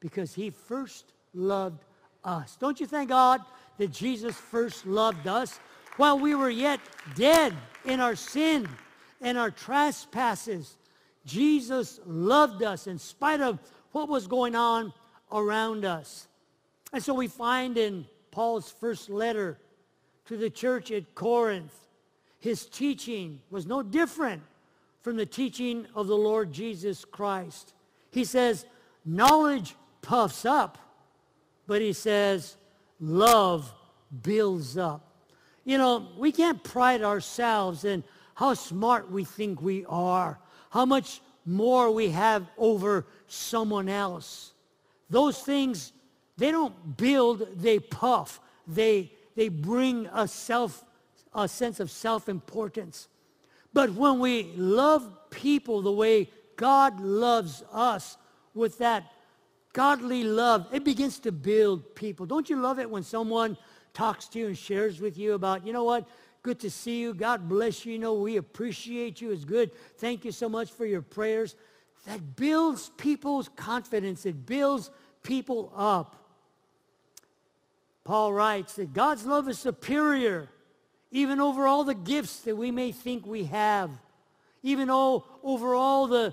Because 0.00 0.34
he 0.34 0.50
first 0.50 1.12
loved 1.34 1.84
us. 2.24 2.56
Don't 2.56 2.80
you 2.80 2.86
thank 2.86 3.10
God 3.10 3.40
that 3.78 3.92
Jesus 3.92 4.34
first 4.34 4.86
loved 4.86 5.26
us? 5.26 5.60
while 5.96 6.18
we 6.18 6.34
were 6.34 6.50
yet 6.50 6.80
dead 7.14 7.54
in 7.84 8.00
our 8.00 8.16
sin 8.16 8.68
and 9.20 9.36
our 9.36 9.50
trespasses, 9.50 10.76
Jesus 11.24 12.00
loved 12.04 12.62
us 12.62 12.86
in 12.86 12.98
spite 12.98 13.40
of 13.40 13.58
what 13.92 14.08
was 14.08 14.26
going 14.26 14.54
on 14.54 14.92
around 15.30 15.84
us. 15.84 16.26
And 16.92 17.02
so 17.02 17.14
we 17.14 17.28
find 17.28 17.78
in 17.78 18.06
Paul's 18.30 18.70
first 18.70 19.08
letter 19.08 19.58
to 20.26 20.36
the 20.36 20.50
church 20.50 20.90
at 20.90 21.14
Corinth, 21.14 21.72
his 22.38 22.66
teaching 22.66 23.40
was 23.50 23.66
no 23.66 23.82
different 23.82 24.42
from 25.02 25.16
the 25.16 25.26
teaching 25.26 25.86
of 25.94 26.06
the 26.06 26.16
Lord 26.16 26.52
Jesus 26.52 27.04
Christ. 27.04 27.74
He 28.10 28.24
says, 28.24 28.66
knowledge 29.04 29.74
puffs 30.00 30.44
up, 30.44 30.78
but 31.66 31.80
he 31.80 31.92
says, 31.92 32.56
love 33.00 33.72
builds 34.22 34.76
up. 34.76 35.08
You 35.64 35.78
know, 35.78 36.08
we 36.18 36.32
can't 36.32 36.62
pride 36.62 37.02
ourselves 37.02 37.84
in 37.84 38.04
how 38.34 38.54
smart 38.54 39.10
we 39.10 39.24
think 39.24 39.62
we 39.62 39.84
are, 39.86 40.38
how 40.72 40.86
much 40.86 41.20
more 41.44 41.90
we 41.90 42.08
have 42.08 42.46
over 42.56 43.06
someone 43.26 43.88
else. 43.88 44.52
Those 45.10 45.38
things, 45.38 45.92
they 46.38 46.50
don't 46.50 46.96
build, 46.96 47.46
they 47.60 47.78
puff. 47.78 48.40
They, 48.66 49.12
they 49.36 49.48
bring 49.48 50.08
a, 50.14 50.26
self, 50.26 50.82
a 51.34 51.46
sense 51.46 51.78
of 51.78 51.90
self-importance. 51.90 53.08
But 53.74 53.90
when 53.90 54.18
we 54.18 54.52
love 54.56 55.30
people 55.30 55.82
the 55.82 55.92
way 55.92 56.30
God 56.56 57.00
loves 57.00 57.62
us 57.70 58.16
with 58.54 58.78
that 58.78 59.04
godly 59.74 60.24
love, 60.24 60.68
it 60.72 60.84
begins 60.84 61.18
to 61.20 61.32
build 61.32 61.94
people. 61.94 62.24
Don't 62.24 62.48
you 62.48 62.58
love 62.60 62.78
it 62.78 62.88
when 62.88 63.02
someone 63.02 63.58
talks 63.92 64.26
to 64.28 64.38
you 64.38 64.46
and 64.46 64.56
shares 64.56 65.00
with 65.00 65.18
you 65.18 65.34
about, 65.34 65.66
you 65.66 65.72
know 65.74 65.84
what, 65.84 66.08
good 66.42 66.60
to 66.60 66.70
see 66.70 67.00
you. 67.00 67.14
God 67.14 67.48
bless 67.48 67.86
you. 67.86 67.92
You 67.92 67.98
know, 67.98 68.14
we 68.14 68.36
appreciate 68.36 69.20
you. 69.20 69.30
It's 69.30 69.44
good. 69.44 69.70
Thank 69.98 70.24
you 70.24 70.32
so 70.32 70.48
much 70.48 70.70
for 70.70 70.84
your 70.84 71.02
prayers. 71.02 71.54
That 72.06 72.36
builds 72.36 72.90
people's 72.96 73.48
confidence. 73.48 74.26
It 74.26 74.44
builds 74.46 74.90
people 75.22 75.72
up. 75.76 76.16
Paul 78.04 78.32
writes 78.32 78.74
that 78.74 78.92
God's 78.92 79.24
love 79.24 79.48
is 79.48 79.58
superior 79.58 80.48
even 81.12 81.40
over 81.40 81.66
all 81.66 81.84
the 81.84 81.94
gifts 81.94 82.40
that 82.40 82.56
we 82.56 82.70
may 82.70 82.90
think 82.90 83.26
we 83.26 83.44
have, 83.44 83.90
even 84.62 84.88
all, 84.88 85.26
over 85.44 85.74
all 85.74 86.06
the 86.06 86.32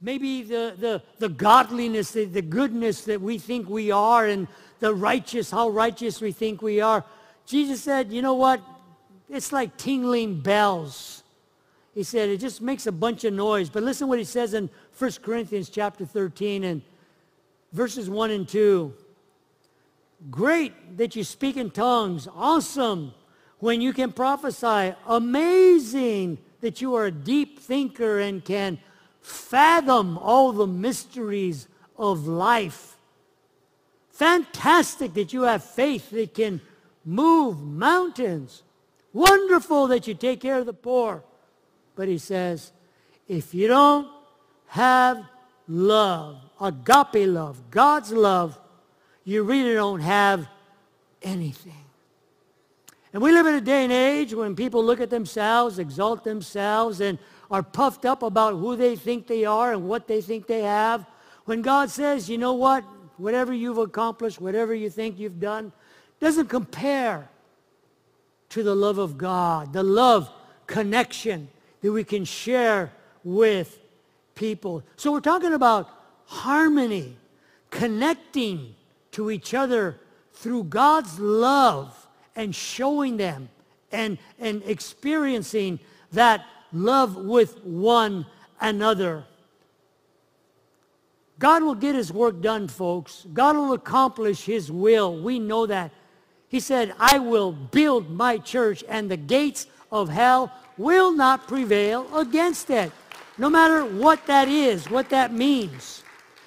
maybe 0.00 0.42
the, 0.42 0.74
the, 0.76 1.02
the 1.18 1.28
godliness, 1.28 2.10
the, 2.10 2.24
the 2.24 2.42
goodness 2.42 3.02
that 3.02 3.20
we 3.20 3.38
think 3.38 3.68
we 3.68 3.90
are 3.90 4.26
and 4.26 4.46
the 4.80 4.94
righteous, 4.94 5.50
how 5.50 5.68
righteous 5.68 6.20
we 6.20 6.32
think 6.32 6.62
we 6.62 6.80
are. 6.80 7.04
Jesus 7.46 7.80
said, 7.80 8.12
you 8.12 8.22
know 8.22 8.34
what? 8.34 8.60
It's 9.28 9.52
like 9.52 9.76
tingling 9.76 10.40
bells. 10.40 11.22
He 11.94 12.02
said, 12.02 12.28
it 12.28 12.38
just 12.38 12.62
makes 12.62 12.86
a 12.86 12.92
bunch 12.92 13.24
of 13.24 13.32
noise. 13.32 13.68
But 13.68 13.82
listen 13.82 14.08
what 14.08 14.18
he 14.18 14.24
says 14.24 14.54
in 14.54 14.70
1 14.98 15.12
Corinthians 15.22 15.68
chapter 15.68 16.04
13 16.06 16.64
and 16.64 16.82
verses 17.72 18.08
1 18.08 18.30
and 18.30 18.48
2. 18.48 18.94
Great 20.30 20.96
that 20.96 21.16
you 21.16 21.24
speak 21.24 21.56
in 21.56 21.70
tongues. 21.70 22.28
Awesome 22.34 23.14
when 23.58 23.80
you 23.80 23.92
can 23.92 24.12
prophesy. 24.12 24.94
Amazing 25.06 26.38
that 26.60 26.80
you 26.80 26.94
are 26.94 27.06
a 27.06 27.12
deep 27.12 27.60
thinker 27.60 28.18
and 28.18 28.44
can 28.44 28.78
fathom 29.20 30.18
all 30.18 30.52
the 30.52 30.66
mysteries 30.66 31.68
of 31.96 32.26
life. 32.26 32.96
Fantastic 34.10 35.14
that 35.14 35.32
you 35.32 35.42
have 35.42 35.62
faith 35.62 36.10
that 36.10 36.34
can 36.34 36.60
move 37.04 37.62
mountains. 37.62 38.62
Wonderful 39.12 39.86
that 39.88 40.06
you 40.06 40.14
take 40.14 40.40
care 40.40 40.58
of 40.58 40.66
the 40.66 40.72
poor. 40.72 41.22
But 41.96 42.08
he 42.08 42.18
says, 42.18 42.72
if 43.26 43.54
you 43.54 43.68
don't 43.68 44.08
have 44.68 45.24
love, 45.66 46.40
agape 46.60 47.26
love, 47.28 47.70
God's 47.70 48.12
love, 48.12 48.58
you 49.24 49.42
really 49.42 49.74
don't 49.74 50.00
have 50.00 50.48
anything. 51.22 51.84
And 53.12 53.22
we 53.22 53.32
live 53.32 53.46
in 53.46 53.54
a 53.54 53.60
day 53.60 53.84
and 53.84 53.92
age 53.92 54.34
when 54.34 54.54
people 54.54 54.84
look 54.84 55.00
at 55.00 55.10
themselves, 55.10 55.78
exalt 55.78 56.24
themselves, 56.24 57.00
and 57.00 57.18
are 57.50 57.62
puffed 57.62 58.04
up 58.04 58.22
about 58.22 58.54
who 58.54 58.76
they 58.76 58.96
think 58.96 59.26
they 59.26 59.44
are 59.44 59.72
and 59.72 59.88
what 59.88 60.06
they 60.06 60.20
think 60.20 60.46
they 60.46 60.62
have. 60.62 61.06
When 61.46 61.62
God 61.62 61.90
says, 61.90 62.28
you 62.28 62.36
know 62.36 62.52
what, 62.52 62.84
whatever 63.16 63.52
you've 63.52 63.78
accomplished, 63.78 64.40
whatever 64.40 64.74
you 64.74 64.90
think 64.90 65.18
you've 65.18 65.40
done, 65.40 65.72
doesn't 66.20 66.48
compare 66.48 67.28
to 68.50 68.62
the 68.62 68.74
love 68.74 68.98
of 68.98 69.18
God, 69.18 69.72
the 69.72 69.82
love 69.82 70.30
connection 70.66 71.48
that 71.82 71.92
we 71.92 72.04
can 72.04 72.24
share 72.24 72.92
with 73.24 73.78
people. 74.34 74.82
So 74.96 75.12
we're 75.12 75.20
talking 75.20 75.52
about 75.52 75.88
harmony, 76.26 77.16
connecting 77.70 78.74
to 79.12 79.30
each 79.30 79.54
other 79.54 79.98
through 80.32 80.64
God's 80.64 81.18
love 81.18 82.06
and 82.36 82.54
showing 82.54 83.16
them 83.16 83.48
and, 83.90 84.18
and 84.38 84.62
experiencing 84.64 85.80
that 86.12 86.46
love 86.72 87.16
with 87.16 87.62
one 87.64 88.26
another. 88.60 89.24
God 91.38 91.62
will 91.62 91.74
get 91.74 91.94
his 91.94 92.12
work 92.12 92.40
done, 92.40 92.68
folks. 92.68 93.26
God 93.32 93.56
will 93.56 93.72
accomplish 93.72 94.44
his 94.44 94.70
will. 94.72 95.20
We 95.20 95.38
know 95.38 95.66
that. 95.66 95.92
He 96.48 96.60
said, 96.60 96.94
I 96.98 97.18
will 97.18 97.52
build 97.52 98.10
my 98.10 98.38
church 98.38 98.82
and 98.88 99.10
the 99.10 99.16
gates 99.16 99.66
of 99.92 100.08
hell 100.08 100.52
will 100.76 101.12
not 101.12 101.46
prevail 101.46 102.08
against 102.16 102.70
it. 102.70 102.90
No 103.36 103.50
matter 103.50 103.84
what 103.84 104.26
that 104.26 104.48
is, 104.48 104.90
what 104.90 105.10
that 105.10 105.32
means. 105.32 106.02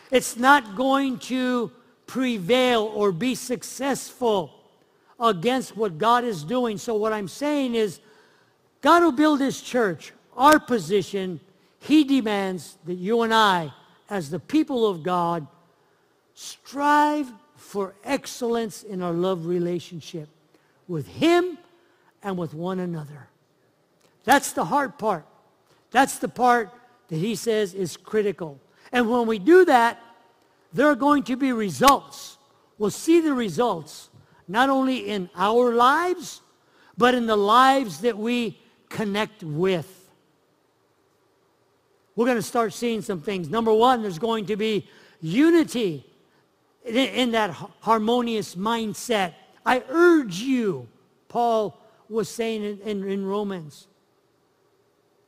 It's 0.10 0.36
not 0.36 0.76
going 0.76 1.20
to 1.20 1.72
prevail 2.08 2.92
or 2.94 3.12
be 3.12 3.36
successful 3.36 4.52
against 5.20 5.78
what 5.78 5.98
God 5.98 6.24
is 6.24 6.44
doing. 6.44 6.78
So 6.78 6.96
what 6.96 7.14
I'm 7.14 7.28
saying 7.28 7.76
is 7.76 8.00
God 8.82 9.04
will 9.04 9.12
build 9.12 9.40
his 9.40 9.62
church. 9.62 10.12
Our 10.36 10.60
position, 10.60 11.40
he 11.80 12.04
demands 12.04 12.78
that 12.86 12.96
you 12.96 13.22
and 13.22 13.34
I, 13.34 13.72
as 14.10 14.30
the 14.30 14.40
people 14.40 14.86
of 14.86 15.04
God, 15.04 15.48
strive 16.34 17.32
for 17.72 17.94
excellence 18.04 18.84
in 18.84 19.02
our 19.02 19.14
love 19.14 19.46
relationship 19.46 20.28
with 20.90 21.08
him 21.08 21.58
and 22.22 22.38
with 22.38 22.54
one 22.54 22.80
another. 22.80 23.30
That's 24.26 24.52
the 24.52 24.66
hard 24.66 25.00
part. 25.00 25.26
That's 25.90 26.20
the 26.20 26.28
part 26.28 26.70
that 27.08 27.16
he 27.16 27.34
says 27.34 27.74
is 27.74 27.96
critical. 27.96 28.60
And 28.92 29.10
when 29.10 29.26
we 29.26 29.40
do 29.40 29.64
that, 29.64 30.02
there 30.74 30.88
are 30.88 30.96
going 30.96 31.24
to 31.24 31.38
be 31.38 31.54
results. 31.54 32.38
We'll 32.78 32.90
see 32.90 33.22
the 33.22 33.34
results 33.34 34.10
not 34.50 34.70
only 34.70 35.10
in 35.10 35.30
our 35.34 35.74
lives, 35.74 36.42
but 36.98 37.14
in 37.14 37.26
the 37.26 37.38
lives 37.38 38.02
that 38.02 38.18
we 38.18 38.60
connect 38.90 39.44
with. 39.44 40.10
We're 42.18 42.26
going 42.26 42.36
to 42.36 42.44
start 42.44 42.74
seeing 42.74 43.02
some 43.02 43.22
things. 43.22 43.48
Number 43.48 43.74
one, 43.74 44.02
there's 44.02 44.20
going 44.20 44.48
to 44.48 44.58
be 44.58 44.90
unity 45.22 46.11
in 46.86 47.32
that 47.32 47.52
harmonious 47.82 48.56
mindset. 48.56 49.34
I 49.66 49.84
urge 49.90 50.40
you, 50.40 50.88
Paul 51.28 51.78
was 52.10 52.30
saying 52.30 52.64
in, 52.64 52.80
in, 52.82 53.10
in 53.10 53.26
Romans, 53.26 53.88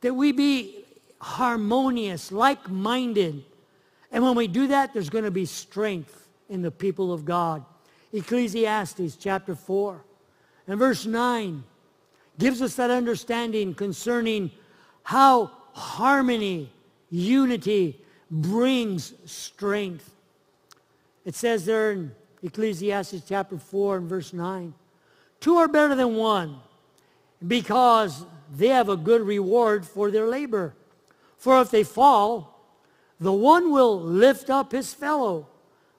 that 0.00 0.14
we 0.14 0.32
be 0.32 0.84
harmonious, 1.20 2.30
like-minded. 2.30 3.42
And 4.12 4.22
when 4.22 4.34
we 4.34 4.46
do 4.46 4.66
that, 4.68 4.92
there's 4.92 5.10
going 5.10 5.24
to 5.24 5.30
be 5.30 5.46
strength 5.46 6.28
in 6.48 6.60
the 6.60 6.70
people 6.70 7.12
of 7.12 7.24
God. 7.24 7.64
Ecclesiastes 8.12 9.16
chapter 9.16 9.54
4 9.54 10.04
and 10.66 10.78
verse 10.78 11.06
9 11.06 11.64
gives 12.38 12.62
us 12.62 12.76
that 12.76 12.90
understanding 12.90 13.74
concerning 13.74 14.50
how 15.02 15.50
harmony, 15.72 16.70
unity 17.10 18.00
brings 18.30 19.14
strength. 19.24 20.13
It 21.24 21.34
says 21.34 21.64
there 21.64 21.92
in 21.92 22.12
Ecclesiastes 22.42 23.22
chapter 23.26 23.58
4 23.58 23.98
and 23.98 24.08
verse 24.08 24.32
9, 24.32 24.74
two 25.40 25.56
are 25.56 25.68
better 25.68 25.94
than 25.94 26.16
one 26.16 26.60
because 27.46 28.24
they 28.54 28.68
have 28.68 28.88
a 28.88 28.96
good 28.96 29.22
reward 29.22 29.86
for 29.86 30.10
their 30.10 30.26
labor. 30.28 30.74
For 31.38 31.60
if 31.60 31.70
they 31.70 31.84
fall, 31.84 32.54
the 33.20 33.32
one 33.32 33.72
will 33.72 34.00
lift 34.00 34.50
up 34.50 34.72
his 34.72 34.92
fellow. 34.92 35.48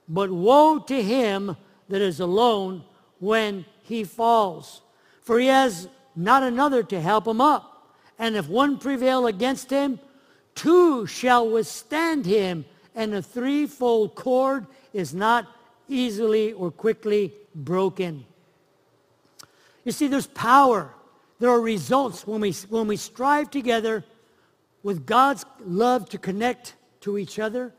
But 0.07 0.31
woe 0.31 0.79
to 0.79 1.01
him 1.01 1.57
that 1.89 2.01
is 2.01 2.19
alone 2.19 2.83
when 3.19 3.65
he 3.81 4.03
falls. 4.03 4.81
For 5.21 5.39
he 5.39 5.47
has 5.47 5.87
not 6.15 6.43
another 6.43 6.83
to 6.83 7.01
help 7.01 7.27
him 7.27 7.41
up. 7.41 7.93
And 8.17 8.35
if 8.35 8.47
one 8.47 8.77
prevail 8.77 9.27
against 9.27 9.69
him, 9.69 9.99
two 10.53 11.05
shall 11.07 11.49
withstand 11.49 12.25
him. 12.25 12.65
And 12.93 13.13
a 13.13 13.21
threefold 13.21 14.15
cord 14.15 14.67
is 14.95 15.13
not 15.13 15.47
easily 15.87 16.53
or 16.53 16.71
quickly 16.71 17.33
broken. 17.53 18.25
You 19.83 19.91
see, 19.91 20.07
there's 20.07 20.27
power 20.27 20.95
there 21.39 21.49
are 21.49 21.61
results 21.61 22.25
when 22.25 22.41
we, 22.41 22.53
when 22.69 22.87
we 22.87 22.97
strive 22.97 23.51
together 23.51 24.03
with 24.83 25.05
God's 25.05 25.45
love 25.65 26.07
to 26.09 26.17
connect 26.17 26.75
to 27.01 27.17
each 27.17 27.39
other. 27.39 27.73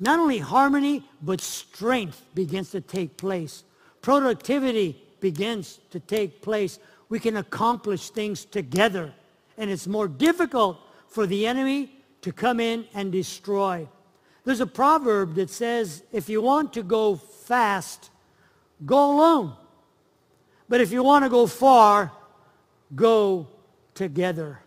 Not 0.00 0.18
only 0.18 0.38
harmony, 0.38 1.08
but 1.20 1.40
strength 1.40 2.24
begins 2.34 2.70
to 2.70 2.80
take 2.80 3.16
place. 3.16 3.64
Productivity 4.00 5.00
begins 5.20 5.78
to 5.90 6.00
take 6.00 6.40
place. 6.42 6.78
We 7.08 7.20
can 7.20 7.36
accomplish 7.36 8.10
things 8.10 8.44
together. 8.44 9.12
And 9.58 9.70
it's 9.70 9.86
more 9.86 10.08
difficult 10.08 10.78
for 11.08 11.26
the 11.26 11.46
enemy 11.46 11.92
to 12.22 12.32
come 12.32 12.60
in 12.60 12.86
and 12.94 13.12
destroy. 13.12 13.86
There's 14.44 14.60
a 14.60 14.66
proverb 14.66 15.34
that 15.34 15.50
says, 15.50 16.02
if 16.12 16.28
you 16.28 16.42
want 16.42 16.72
to 16.72 16.82
go 16.82 17.16
fast, 17.16 18.10
go 18.84 19.12
alone. 19.12 19.54
But 20.68 20.80
if 20.80 20.90
you 20.90 21.02
want 21.02 21.24
to 21.24 21.28
go 21.28 21.46
far, 21.46 22.12
go 22.94 23.46
together. 23.94 24.58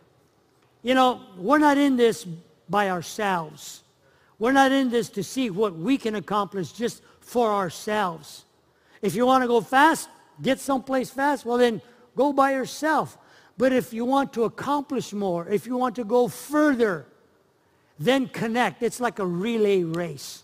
You 0.82 0.94
know, 0.94 1.22
we're 1.38 1.58
not 1.58 1.78
in 1.78 1.98
this 1.98 2.26
by 2.70 2.90
ourselves. 2.90 3.84
We're 4.40 4.52
not 4.52 4.72
in 4.72 4.90
this 4.90 5.10
to 5.10 5.24
see 5.24 5.50
what 5.50 5.76
we 5.76 5.98
can 5.98 6.16
accomplish 6.16 6.72
just 6.72 7.02
for 7.20 7.52
ourselves. 7.52 8.46
If 9.02 9.16
you 9.16 9.26
want 9.26 9.44
to 9.44 9.48
go 9.48 9.62
fast, 9.62 10.10
get 10.42 10.60
someplace 10.60 11.10
fast, 11.10 11.46
well 11.46 11.58
then 11.58 11.82
go 12.16 12.34
by 12.34 12.52
yourself. 12.52 13.18
But 13.58 13.72
if 13.72 13.94
you 13.94 14.06
want 14.06 14.34
to 14.34 14.44
accomplish 14.44 15.14
more, 15.14 15.48
if 15.48 15.66
you 15.66 15.78
want 15.78 15.96
to 15.96 16.04
go 16.04 16.28
further, 16.28 17.06
then 18.00 18.28
connect. 18.28 18.84
It's 18.84 19.00
like 19.00 19.20
a 19.20 19.26
relay 19.26 19.84
race. 19.84 20.44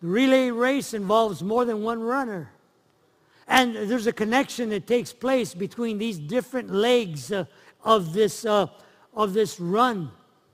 The 0.00 0.08
relay 0.08 0.50
race 0.50 0.94
involves 0.94 1.42
more 1.42 1.64
than 1.64 1.82
one 1.82 2.00
runner. 2.00 2.50
And 3.46 3.74
there's 3.74 4.06
a 4.06 4.12
connection 4.12 4.70
that 4.70 4.86
takes 4.86 5.12
place 5.12 5.54
between 5.54 5.98
these 5.98 6.18
different 6.18 6.70
legs 6.70 7.30
uh, 7.30 7.44
of, 7.84 8.12
this, 8.12 8.44
uh, 8.44 8.66
of 9.14 9.34
this 9.34 9.60
run. 9.60 10.10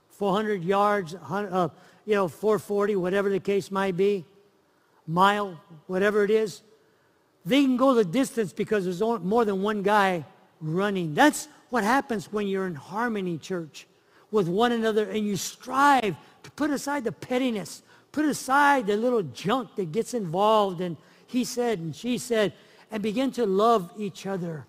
400 0.09 0.63
yards, 0.63 1.15
uh, 1.15 1.69
you 2.05 2.13
know, 2.13 2.27
440, 2.27 2.97
whatever 2.97 3.29
the 3.29 3.39
case 3.39 3.71
might 3.71 3.95
be, 3.95 4.25
mile, 5.07 5.59
whatever 5.87 6.25
it 6.25 6.31
is. 6.31 6.61
They 7.45 7.63
can 7.63 7.77
go 7.77 7.93
the 7.93 8.03
distance 8.03 8.51
because 8.51 8.83
there's 8.83 9.01
more 9.01 9.45
than 9.45 9.61
one 9.61 9.81
guy 9.81 10.25
running. 10.59 11.13
That's 11.13 11.47
what 11.69 11.83
happens 11.83 12.31
when 12.31 12.47
you're 12.47 12.67
in 12.67 12.75
harmony, 12.75 13.37
church, 13.37 13.87
with 14.31 14.47
one 14.47 14.71
another 14.71 15.09
and 15.09 15.25
you 15.25 15.35
strive 15.35 16.15
to 16.43 16.51
put 16.51 16.71
aside 16.71 17.03
the 17.03 17.11
pettiness, 17.11 17.81
put 18.11 18.25
aside 18.25 18.87
the 18.87 18.97
little 18.97 19.23
junk 19.23 19.75
that 19.75 19.91
gets 19.91 20.13
involved. 20.13 20.81
And 20.81 20.97
he 21.27 21.43
said 21.43 21.79
and 21.79 21.95
she 21.95 22.17
said, 22.17 22.53
and 22.91 23.03
begin 23.03 23.31
to 23.31 23.45
love 23.45 23.91
each 23.97 24.25
other. 24.25 24.65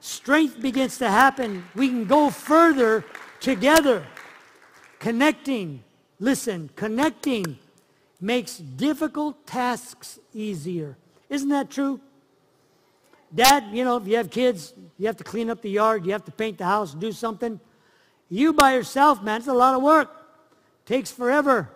Strength 0.00 0.60
begins 0.60 0.98
to 0.98 1.08
happen. 1.08 1.64
We 1.74 1.88
can 1.88 2.06
go 2.06 2.30
further 2.30 3.04
together. 3.40 4.06
Connecting, 4.98 5.82
listen, 6.20 6.70
connecting 6.76 7.58
makes 8.20 8.56
difficult 8.56 9.46
tasks 9.46 10.18
easier. 10.32 10.96
Isn't 11.28 11.48
that 11.48 11.70
true? 11.70 12.00
Dad, 13.34 13.64
you 13.72 13.84
know, 13.84 13.96
if 13.96 14.06
you 14.06 14.16
have 14.16 14.30
kids, 14.30 14.72
you 14.98 15.06
have 15.06 15.16
to 15.16 15.24
clean 15.24 15.50
up 15.50 15.60
the 15.60 15.70
yard, 15.70 16.06
you 16.06 16.12
have 16.12 16.24
to 16.24 16.30
paint 16.30 16.58
the 16.58 16.64
house, 16.64 16.94
do 16.94 17.12
something. 17.12 17.60
You 18.28 18.52
by 18.52 18.74
yourself, 18.74 19.22
man, 19.22 19.38
it's 19.38 19.48
a 19.48 19.54
lot 19.54 19.74
of 19.74 19.82
work. 19.82 20.10
Takes 20.84 21.10
forever. 21.10 21.68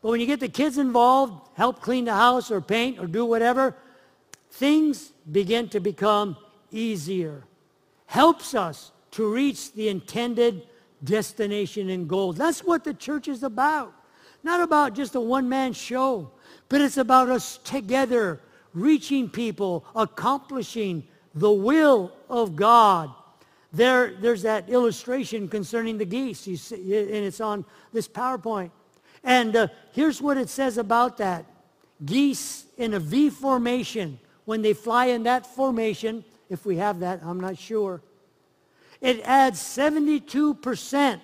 But 0.00 0.10
when 0.10 0.20
you 0.20 0.26
get 0.26 0.40
the 0.40 0.48
kids 0.48 0.78
involved, 0.78 1.48
help 1.54 1.80
clean 1.80 2.06
the 2.06 2.14
house 2.14 2.50
or 2.50 2.60
paint 2.60 2.98
or 2.98 3.06
do 3.06 3.24
whatever, 3.24 3.76
things 4.50 5.12
begin 5.30 5.68
to 5.70 5.80
become 5.80 6.36
easier. 6.70 7.44
Helps 8.06 8.54
us 8.54 8.90
to 9.12 9.32
reach 9.32 9.72
the 9.72 9.88
intended 9.88 10.66
destination 11.04 11.90
and 11.90 12.08
goal. 12.08 12.32
That's 12.32 12.64
what 12.64 12.84
the 12.84 12.94
church 12.94 13.28
is 13.28 13.42
about. 13.42 13.94
Not 14.42 14.60
about 14.60 14.94
just 14.94 15.14
a 15.14 15.20
one-man 15.20 15.72
show, 15.72 16.30
but 16.68 16.80
it's 16.80 16.96
about 16.96 17.28
us 17.28 17.58
together 17.58 18.40
reaching 18.74 19.28
people, 19.28 19.84
accomplishing 19.94 21.06
the 21.34 21.52
will 21.52 22.12
of 22.28 22.56
God. 22.56 23.12
There, 23.72 24.14
there's 24.20 24.42
that 24.42 24.68
illustration 24.68 25.48
concerning 25.48 25.98
the 25.98 26.04
geese, 26.04 26.40
see, 26.40 26.54
and 26.54 27.24
it's 27.24 27.40
on 27.40 27.64
this 27.92 28.06
PowerPoint. 28.06 28.70
And 29.24 29.56
uh, 29.56 29.68
here's 29.92 30.20
what 30.20 30.36
it 30.36 30.48
says 30.48 30.78
about 30.78 31.16
that. 31.18 31.46
Geese 32.04 32.66
in 32.76 32.94
a 32.94 33.00
V 33.00 33.30
formation 33.30 34.18
when 34.44 34.62
they 34.62 34.72
fly 34.72 35.06
in 35.06 35.22
that 35.22 35.46
formation, 35.46 36.24
if 36.50 36.66
we 36.66 36.76
have 36.76 37.00
that, 37.00 37.20
I'm 37.24 37.40
not 37.40 37.56
sure, 37.56 38.02
it 39.00 39.20
adds 39.24 39.60
72% 39.60 41.20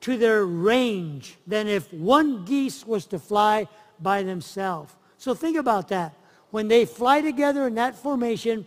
to 0.00 0.16
their 0.18 0.44
range 0.44 1.36
than 1.46 1.66
if 1.66 1.92
one 1.92 2.44
geese 2.44 2.86
was 2.86 3.06
to 3.06 3.18
fly 3.18 3.68
by 4.00 4.22
themselves. 4.22 4.92
So 5.18 5.34
think 5.34 5.56
about 5.56 5.88
that. 5.88 6.14
When 6.50 6.68
they 6.68 6.84
fly 6.84 7.20
together 7.20 7.66
in 7.66 7.74
that 7.76 7.94
formation, 7.94 8.66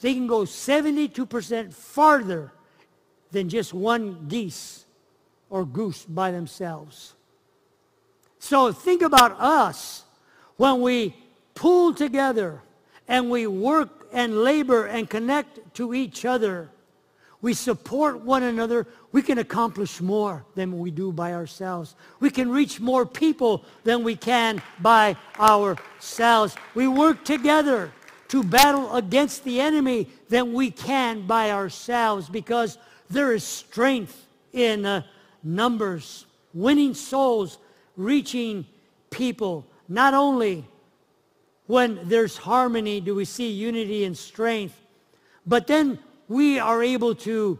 they 0.00 0.14
can 0.14 0.26
go 0.26 0.42
72% 0.42 1.74
farther 1.74 2.52
than 3.32 3.48
just 3.48 3.74
one 3.74 4.26
geese 4.28 4.84
or 5.50 5.64
goose 5.64 6.04
by 6.04 6.30
themselves. 6.30 7.14
So 8.38 8.72
think 8.72 9.02
about 9.02 9.32
us 9.40 10.04
when 10.56 10.80
we 10.80 11.16
pull 11.54 11.94
together 11.94 12.62
and 13.08 13.30
we 13.30 13.46
work 13.46 14.08
and 14.12 14.42
labor 14.42 14.86
and 14.86 15.08
connect 15.08 15.74
to 15.74 15.94
each 15.94 16.24
other. 16.24 16.68
We 17.42 17.54
support 17.54 18.20
one 18.20 18.42
another. 18.42 18.86
We 19.12 19.22
can 19.22 19.38
accomplish 19.38 20.00
more 20.00 20.44
than 20.54 20.78
we 20.78 20.90
do 20.90 21.12
by 21.12 21.32
ourselves. 21.32 21.94
We 22.18 22.30
can 22.30 22.50
reach 22.50 22.80
more 22.80 23.06
people 23.06 23.64
than 23.84 24.02
we 24.04 24.16
can 24.16 24.62
by 24.80 25.16
ourselves. 25.38 26.56
We 26.74 26.88
work 26.88 27.24
together 27.24 27.92
to 28.28 28.42
battle 28.42 28.94
against 28.94 29.44
the 29.44 29.60
enemy 29.60 30.08
than 30.28 30.52
we 30.52 30.70
can 30.70 31.26
by 31.26 31.50
ourselves 31.52 32.28
because 32.28 32.78
there 33.10 33.32
is 33.32 33.44
strength 33.44 34.26
in 34.52 34.84
uh, 34.86 35.02
numbers, 35.42 36.26
winning 36.52 36.94
souls, 36.94 37.58
reaching 37.96 38.66
people. 39.10 39.66
Not 39.88 40.14
only 40.14 40.64
when 41.66 42.00
there's 42.04 42.36
harmony 42.36 43.00
do 43.00 43.14
we 43.14 43.24
see 43.24 43.50
unity 43.50 44.04
and 44.04 44.16
strength, 44.16 44.80
but 45.46 45.66
then 45.66 45.98
we 46.28 46.58
are 46.58 46.82
able 46.82 47.14
to 47.14 47.58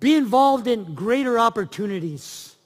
be 0.00 0.14
involved 0.16 0.66
in 0.66 0.94
greater 0.94 1.38
opportunities, 1.38 2.56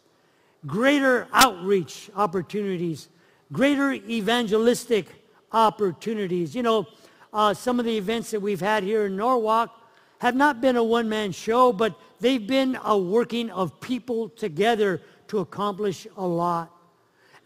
greater 0.66 1.29
outreach 1.33 2.11
opportunities, 2.16 3.09
greater 3.53 3.92
evangelistic 3.92 5.07
opportunities. 5.53 6.55
You 6.57 6.62
know, 6.62 6.87
uh, 7.33 7.53
some 7.55 7.79
of 7.79 7.85
the 7.85 7.97
events 7.97 8.31
that 8.31 8.40
we've 8.40 8.61
had 8.61 8.83
here 8.83 9.07
in 9.07 9.16
Norwalk 9.16 9.71
have 10.18 10.35
not 10.35 10.61
been 10.61 10.76
a 10.76 10.85
one-man 10.85 11.33
show, 11.33 11.72
but 11.72 11.98
they've 12.20 12.46
been 12.46 12.79
a 12.85 12.96
working 12.96 13.50
of 13.50 13.81
people 13.81 14.29
together 14.31 15.00
to 15.29 15.38
accomplish 15.38 16.07
a 16.16 16.26
lot. 16.26 16.70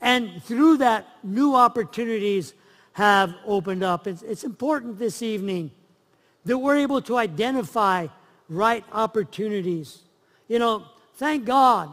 And 0.01 0.43
through 0.43 0.79
that, 0.79 1.07
new 1.23 1.55
opportunities 1.55 2.55
have 2.93 3.35
opened 3.47 3.83
up. 3.83 4.07
It's, 4.07 4.23
it's 4.23 4.45
important 4.45 4.99
this 4.99 5.23
evening 5.23 5.71
that 6.45 6.59
we're 6.59 6.79
able 6.79 7.03
to 7.03 7.17
identify 7.17 8.07
right 8.49 8.85
opportunities. 8.93 10.01
You 10.49 10.59
know, 10.59 10.85
thank 11.15 11.45
God 11.45 11.91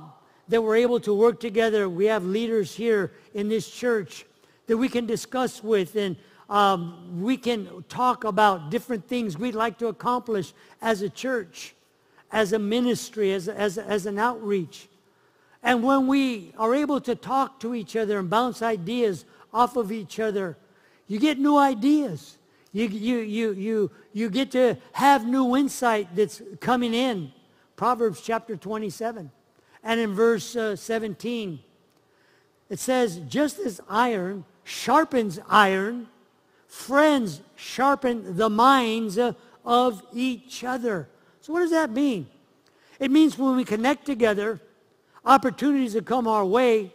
that 0.48 0.62
we're 0.62 0.78
able 0.78 1.00
to 1.02 1.14
work 1.14 1.40
together. 1.40 1.90
We 1.90 2.06
have 2.06 2.24
leaders 2.24 2.74
here 2.74 3.12
in 3.34 3.50
this 3.50 3.70
church 3.70 4.26
that 4.68 4.78
we 4.78 4.90
can 4.90 5.06
discuss 5.06 5.64
with 5.64 5.96
and 5.96 6.16
um, 6.50 7.22
we 7.22 7.38
can 7.38 7.84
talk 7.90 8.24
about 8.24 8.70
different 8.70 9.08
things 9.08 9.38
we'd 9.38 9.56
like 9.56 9.78
to 9.80 9.88
accomplish 9.88 10.54
as 10.82 11.02
a 11.02 11.10
church, 11.10 11.76
as 12.32 12.54
a 12.54 12.60
ministry, 12.60 13.34
as, 13.34 13.48
as, 13.48 13.78
as 13.78 14.06
an 14.06 14.18
outreach. 14.18 14.88
And 15.62 15.84
when 15.84 16.08
we 16.08 16.54
are 16.58 16.74
able 16.74 17.02
to 17.02 17.16
talk 17.16 17.60
to 17.62 17.76
each 17.76 17.96
other 17.96 18.20
and 18.20 18.30
bounce 18.30 18.62
ideas 18.62 19.26
off 19.54 19.76
of 19.76 19.92
each 19.92 20.20
other, 20.20 20.58
you 21.08 21.20
get 21.20 21.40
new 21.40 21.58
ideas. 21.58 22.38
You, 22.72 22.88
you, 22.88 23.18
you, 23.18 23.52
you, 23.54 23.92
you 24.14 24.30
get 24.30 24.52
to 24.52 24.78
have 24.94 25.26
new 25.26 25.56
insight 25.56 26.16
that's 26.16 26.42
coming 26.60 26.94
in. 26.94 27.32
Proverbs 27.76 28.22
chapter 28.22 28.56
27. 28.56 29.32
And 29.84 30.00
in 30.00 30.14
verse 30.14 30.56
uh, 30.56 30.76
17, 30.76 31.60
it 32.70 32.80
says, 32.80 33.22
just 33.28 33.60
as 33.60 33.82
iron 33.90 34.46
sharpens 34.64 35.40
iron, 35.50 36.08
friends 36.68 37.42
sharpen 37.56 38.38
the 38.38 38.50
minds 38.50 39.18
of 39.18 40.04
each 40.14 40.64
other. 40.64 41.10
So 41.42 41.54
what 41.54 41.62
does 41.62 41.72
that 41.72 41.92
mean? 41.92 42.28
It 43.00 43.12
means 43.12 43.38
when 43.38 43.56
we 43.56 43.64
connect 43.64 44.06
together, 44.06 44.60
opportunities 45.26 45.94
that 45.94 46.06
come 46.06 46.28
our 46.28 46.46
way. 46.46 46.94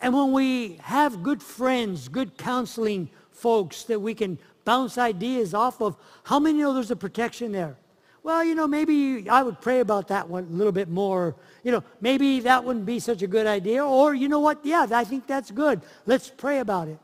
And 0.00 0.14
when 0.14 0.32
we 0.32 0.78
have 0.82 1.22
good 1.22 1.42
friends, 1.42 2.08
good 2.08 2.36
counseling 2.36 3.10
folks 3.30 3.84
that 3.84 4.00
we 4.00 4.14
can 4.14 4.38
bounce 4.64 4.98
ideas 4.98 5.54
off 5.54 5.80
of, 5.80 5.96
how 6.24 6.38
many 6.38 6.58
know 6.58 6.74
there's 6.74 6.90
a 6.90 6.96
protection 6.96 7.52
there? 7.52 7.76
Well, 8.22 8.42
you 8.42 8.56
know, 8.56 8.66
maybe 8.66 9.30
I 9.30 9.42
would 9.42 9.60
pray 9.60 9.80
about 9.80 10.08
that 10.08 10.28
one 10.28 10.48
a 10.50 10.56
little 10.56 10.72
bit 10.72 10.88
more. 10.88 11.36
You 11.62 11.70
know, 11.70 11.84
maybe 12.00 12.40
that 12.40 12.64
wouldn't 12.64 12.84
be 12.84 12.98
such 12.98 13.22
a 13.22 13.28
good 13.28 13.46
idea. 13.46 13.84
Or, 13.84 14.14
you 14.14 14.28
know 14.28 14.40
what? 14.40 14.66
Yeah, 14.66 14.86
I 14.90 15.04
think 15.04 15.28
that's 15.28 15.52
good. 15.52 15.80
Let's 16.06 16.28
pray 16.28 16.58
about 16.58 16.88
it. 16.88 16.98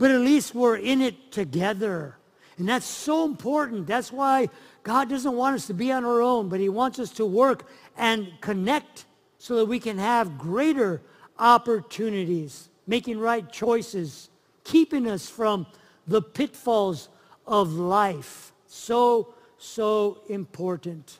But 0.00 0.10
at 0.10 0.22
least 0.22 0.54
we're 0.54 0.78
in 0.78 1.02
it 1.02 1.30
together. 1.30 2.16
And 2.56 2.66
that's 2.66 2.86
so 2.86 3.26
important. 3.26 3.86
That's 3.86 4.10
why 4.10 4.48
God 4.82 5.10
doesn't 5.10 5.36
want 5.36 5.56
us 5.56 5.66
to 5.66 5.74
be 5.74 5.92
on 5.92 6.06
our 6.06 6.22
own, 6.22 6.48
but 6.48 6.58
he 6.58 6.70
wants 6.70 6.98
us 6.98 7.10
to 7.12 7.26
work 7.26 7.68
and 7.98 8.32
connect 8.40 9.04
so 9.36 9.56
that 9.56 9.66
we 9.66 9.78
can 9.78 9.98
have 9.98 10.38
greater 10.38 11.02
opportunities, 11.38 12.70
making 12.86 13.18
right 13.18 13.52
choices, 13.52 14.30
keeping 14.64 15.06
us 15.06 15.28
from 15.28 15.66
the 16.06 16.22
pitfalls 16.22 17.10
of 17.46 17.74
life. 17.74 18.52
So, 18.68 19.34
so 19.58 20.22
important. 20.30 21.18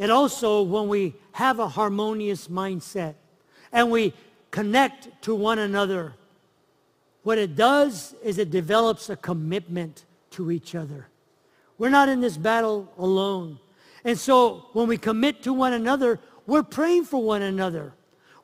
And 0.00 0.10
also 0.10 0.62
when 0.62 0.88
we 0.88 1.14
have 1.30 1.60
a 1.60 1.68
harmonious 1.68 2.48
mindset 2.48 3.14
and 3.70 3.88
we 3.88 4.14
connect 4.50 5.22
to 5.22 5.32
one 5.32 5.60
another, 5.60 6.14
what 7.22 7.38
it 7.38 7.54
does 7.54 8.14
is 8.22 8.38
it 8.38 8.50
develops 8.50 9.08
a 9.10 9.16
commitment 9.16 10.04
to 10.30 10.50
each 10.50 10.74
other. 10.74 11.08
We're 11.78 11.90
not 11.90 12.08
in 12.08 12.20
this 12.20 12.36
battle 12.36 12.92
alone. 12.98 13.58
And 14.04 14.18
so 14.18 14.66
when 14.72 14.88
we 14.88 14.98
commit 14.98 15.42
to 15.44 15.52
one 15.52 15.72
another, 15.72 16.18
we're 16.46 16.62
praying 16.62 17.04
for 17.04 17.22
one 17.22 17.42
another. 17.42 17.94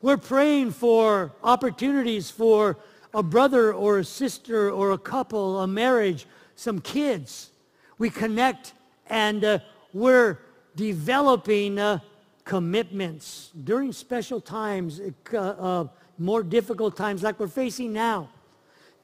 We're 0.00 0.16
praying 0.16 0.72
for 0.72 1.32
opportunities 1.42 2.30
for 2.30 2.78
a 3.12 3.22
brother 3.22 3.72
or 3.72 3.98
a 3.98 4.04
sister 4.04 4.70
or 4.70 4.92
a 4.92 4.98
couple, 4.98 5.60
a 5.60 5.66
marriage, 5.66 6.26
some 6.54 6.80
kids. 6.80 7.50
We 7.98 8.10
connect 8.10 8.74
and 9.08 9.44
uh, 9.44 9.58
we're 9.92 10.38
developing 10.76 11.78
uh, 11.78 11.98
commitments 12.44 13.50
during 13.64 13.92
special 13.92 14.40
times, 14.40 15.00
uh, 15.32 15.38
uh, 15.38 15.88
more 16.18 16.42
difficult 16.42 16.96
times 16.96 17.22
like 17.22 17.40
we're 17.40 17.48
facing 17.48 17.92
now. 17.92 18.28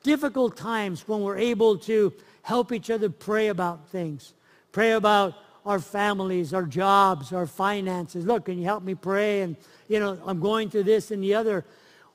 Difficult 0.04 0.56
times 0.56 1.08
when 1.08 1.22
we're 1.22 1.38
able 1.38 1.78
to 1.78 2.12
help 2.42 2.70
each 2.72 2.90
other 2.90 3.08
pray 3.10 3.48
about 3.48 3.88
things. 3.88 4.34
Pray 4.70 4.92
about 4.92 5.34
our 5.64 5.78
families, 5.78 6.52
our 6.52 6.64
jobs, 6.64 7.32
our 7.32 7.46
finances. 7.46 8.26
Look, 8.26 8.44
can 8.44 8.58
you 8.58 8.64
help 8.64 8.84
me 8.84 8.94
pray? 8.94 9.40
And, 9.40 9.56
you 9.88 9.98
know, 9.98 10.20
I'm 10.26 10.40
going 10.40 10.68
through 10.68 10.82
this 10.82 11.10
and 11.10 11.22
the 11.22 11.34
other. 11.34 11.64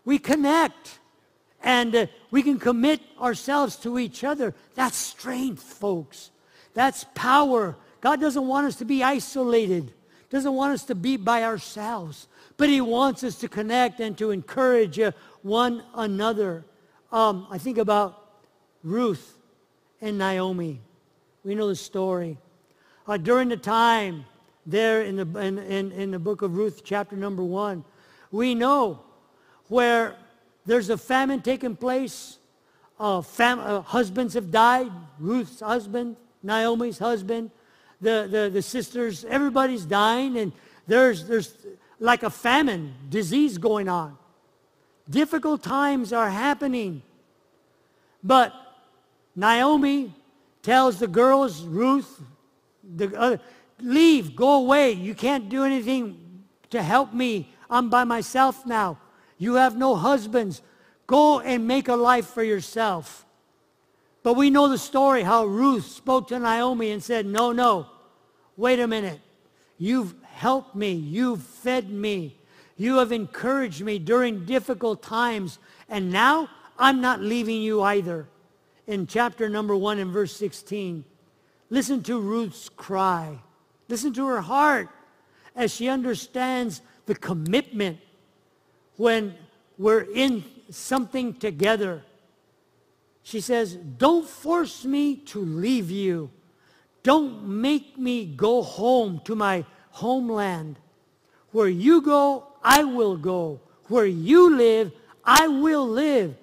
We 0.05 0.19
connect 0.19 0.99
and 1.63 1.95
uh, 1.95 2.05
we 2.31 2.43
can 2.43 2.59
commit 2.59 3.01
ourselves 3.19 3.75
to 3.77 3.97
each 3.97 4.23
other. 4.23 4.53
That's 4.75 4.95
strength, 4.95 5.63
folks. 5.63 6.31
That's 6.75 7.05
power. 7.15 7.75
God 8.01 8.21
doesn't 8.21 8.47
want 8.47 8.67
us 8.67 8.75
to 8.77 8.85
be 8.85 9.03
isolated, 9.03 9.91
doesn't 10.29 10.53
want 10.53 10.73
us 10.73 10.83
to 10.85 10.95
be 10.95 11.17
by 11.17 11.43
ourselves, 11.43 12.27
but 12.55 12.69
he 12.69 12.81
wants 12.81 13.23
us 13.23 13.35
to 13.37 13.49
connect 13.49 13.99
and 13.99 14.15
to 14.19 14.31
encourage 14.31 14.99
uh, 14.99 15.11
one 15.41 15.83
another. 15.95 16.65
Um, 17.11 17.47
I 17.49 17.57
think 17.57 17.77
about 17.77 18.29
Ruth 18.83 19.37
and 20.01 20.17
Naomi. 20.17 20.79
We 21.43 21.55
know 21.55 21.67
the 21.67 21.75
story 21.75 22.37
uh, 23.09 23.17
during 23.17 23.49
the 23.49 23.57
time 23.57 24.25
there 24.67 25.01
in 25.01 25.15
the, 25.15 25.39
in, 25.39 25.57
in, 25.57 25.91
in 25.91 26.11
the 26.11 26.19
book 26.19 26.43
of 26.43 26.55
Ruth, 26.55 26.81
chapter 26.83 27.15
number 27.15 27.43
one, 27.43 27.83
we 28.31 28.53
know 28.53 29.01
where 29.67 30.15
there's 30.67 30.91
a 30.91 30.97
famine 30.97 31.41
taking 31.41 31.75
place. 31.75 32.37
Uh, 32.99 33.21
fam- 33.21 33.59
uh, 33.59 33.81
husbands 33.81 34.35
have 34.35 34.51
died. 34.51 34.91
Ruth's 35.17 35.61
husband, 35.61 36.17
Naomi's 36.43 36.99
husband, 36.99 37.49
the, 37.99 38.27
the, 38.29 38.49
the 38.53 38.61
sisters, 38.61 39.25
everybody's 39.25 39.85
dying. 39.85 40.37
And 40.37 40.51
there's, 40.85 41.25
there's 41.25 41.55
like 41.99 42.21
a 42.21 42.29
famine, 42.29 42.93
disease 43.09 43.57
going 43.57 43.89
on. 43.89 44.17
Difficult 45.09 45.63
times 45.63 46.13
are 46.13 46.29
happening. 46.29 47.01
But 48.23 48.53
Naomi 49.35 50.13
tells 50.61 50.99
the 50.99 51.07
girls, 51.07 51.63
Ruth, 51.63 52.21
the 52.83 53.17
other, 53.17 53.39
leave, 53.81 54.35
go 54.35 54.57
away. 54.57 54.91
You 54.91 55.15
can't 55.15 55.49
do 55.49 55.63
anything 55.63 56.43
to 56.69 56.83
help 56.83 57.13
me. 57.13 57.53
I'm 57.69 57.89
by 57.89 58.03
myself 58.03 58.65
now. 58.65 58.99
You 59.37 59.55
have 59.55 59.77
no 59.77 59.95
husbands. 59.95 60.61
Go 61.07 61.39
and 61.39 61.67
make 61.67 61.87
a 61.87 61.95
life 61.95 62.27
for 62.27 62.43
yourself. 62.43 63.25
But 64.21 64.33
we 64.33 64.49
know 64.49 64.67
the 64.67 64.77
story 64.77 65.23
how 65.23 65.45
Ruth 65.45 65.85
spoke 65.85 66.27
to 66.27 66.39
Naomi 66.39 66.91
and 66.91 67.01
said, 67.01 67.25
no, 67.25 67.51
no. 67.51 67.87
wait 68.57 68.79
a 68.79 68.87
minute. 68.87 69.21
You've 69.77 70.13
helped 70.23 70.75
me. 70.75 70.91
You've 70.91 71.41
fed 71.41 71.89
me. 71.89 72.38
You 72.79 72.99
have 72.99 73.11
encouraged 73.11 73.81
me 73.81 73.99
during 73.99 74.45
difficult 74.45 75.03
times. 75.03 75.59
And 75.89 76.11
now 76.11 76.49
I'm 76.79 77.01
not 77.01 77.19
leaving 77.19 77.61
you 77.61 77.83
either. 77.83 78.25
In 78.87 79.05
chapter 79.05 79.49
number 79.49 79.75
1 79.75 79.99
and 79.99 80.11
verse 80.11 80.33
16, 80.37 81.03
listen 81.69 82.01
to 82.03 82.19
Ruth's 82.19 82.69
cry. 82.69 83.37
Listen 83.89 84.13
to 84.13 84.25
her 84.27 84.39
heart 84.39 84.87
as 85.57 85.75
she 85.75 85.89
understands 85.89 86.81
the 87.05 87.15
commitment 87.15 87.99
when 88.95 89.35
we're 89.77 90.07
in 90.15 90.45
something 90.69 91.33
together. 91.33 92.01
She 93.23 93.41
says, 93.41 93.75
don't 93.75 94.25
force 94.25 94.85
me 94.85 95.17
to 95.17 95.39
leave 95.39 95.91
you. 95.91 96.31
Don't 97.03 97.43
make 97.43 97.97
me 97.97 98.25
go 98.25 98.61
home 98.61 99.19
to 99.25 99.35
my 99.35 99.65
homeland. 99.91 100.79
Where 101.51 101.67
you 101.67 102.01
go, 102.01 102.48
I 102.63 102.83
will 102.83 103.17
go. 103.17 103.59
Where 103.87 104.05
you 104.05 104.55
live, 104.55 104.91
I 105.23 105.47
will 105.47 105.87
live. 105.87 106.35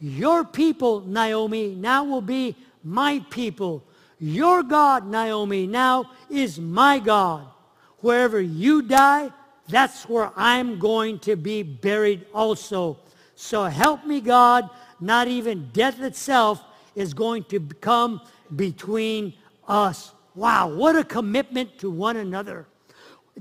Your 0.00 0.44
people, 0.44 1.00
Naomi, 1.00 1.74
now 1.74 2.04
will 2.04 2.20
be 2.20 2.56
my 2.82 3.24
people. 3.30 3.84
Your 4.18 4.62
God, 4.62 5.06
Naomi, 5.06 5.66
now 5.66 6.10
is 6.30 6.58
my 6.58 6.98
God. 6.98 7.46
Wherever 7.98 8.40
you 8.40 8.82
die, 8.82 9.30
that's 9.68 10.08
where 10.08 10.30
I'm 10.36 10.78
going 10.78 11.18
to 11.20 11.36
be 11.36 11.62
buried 11.62 12.26
also. 12.34 12.98
So 13.34 13.64
help 13.64 14.04
me, 14.04 14.20
God. 14.20 14.68
Not 15.00 15.28
even 15.28 15.70
death 15.72 16.00
itself 16.00 16.62
is 16.94 17.14
going 17.14 17.44
to 17.44 17.60
come 17.80 18.20
between 18.54 19.34
us. 19.66 20.12
Wow, 20.34 20.68
what 20.68 20.96
a 20.96 21.04
commitment 21.04 21.78
to 21.78 21.90
one 21.90 22.16
another. 22.16 22.66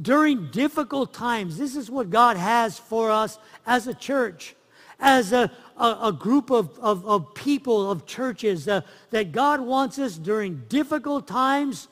During 0.01 0.49
difficult 0.49 1.13
times, 1.13 1.57
this 1.57 1.75
is 1.75 1.89
what 1.89 2.09
God 2.09 2.35
has 2.35 2.79
for 2.79 3.11
us 3.11 3.37
as 3.65 3.87
a 3.87 3.93
church, 3.93 4.55
as 4.99 5.33
a, 5.33 5.51
a, 5.77 5.97
a 6.03 6.11
group 6.11 6.49
of, 6.49 6.77
of, 6.79 7.05
of, 7.05 7.35
people, 7.35 7.91
of 7.91 8.05
churches, 8.07 8.67
uh, 8.67 8.81
that 9.11 9.31
God 9.31 9.61
wants 9.61 9.99
us 9.99 10.17
during 10.17 10.63
difficult 10.67 11.27
times, 11.27 11.87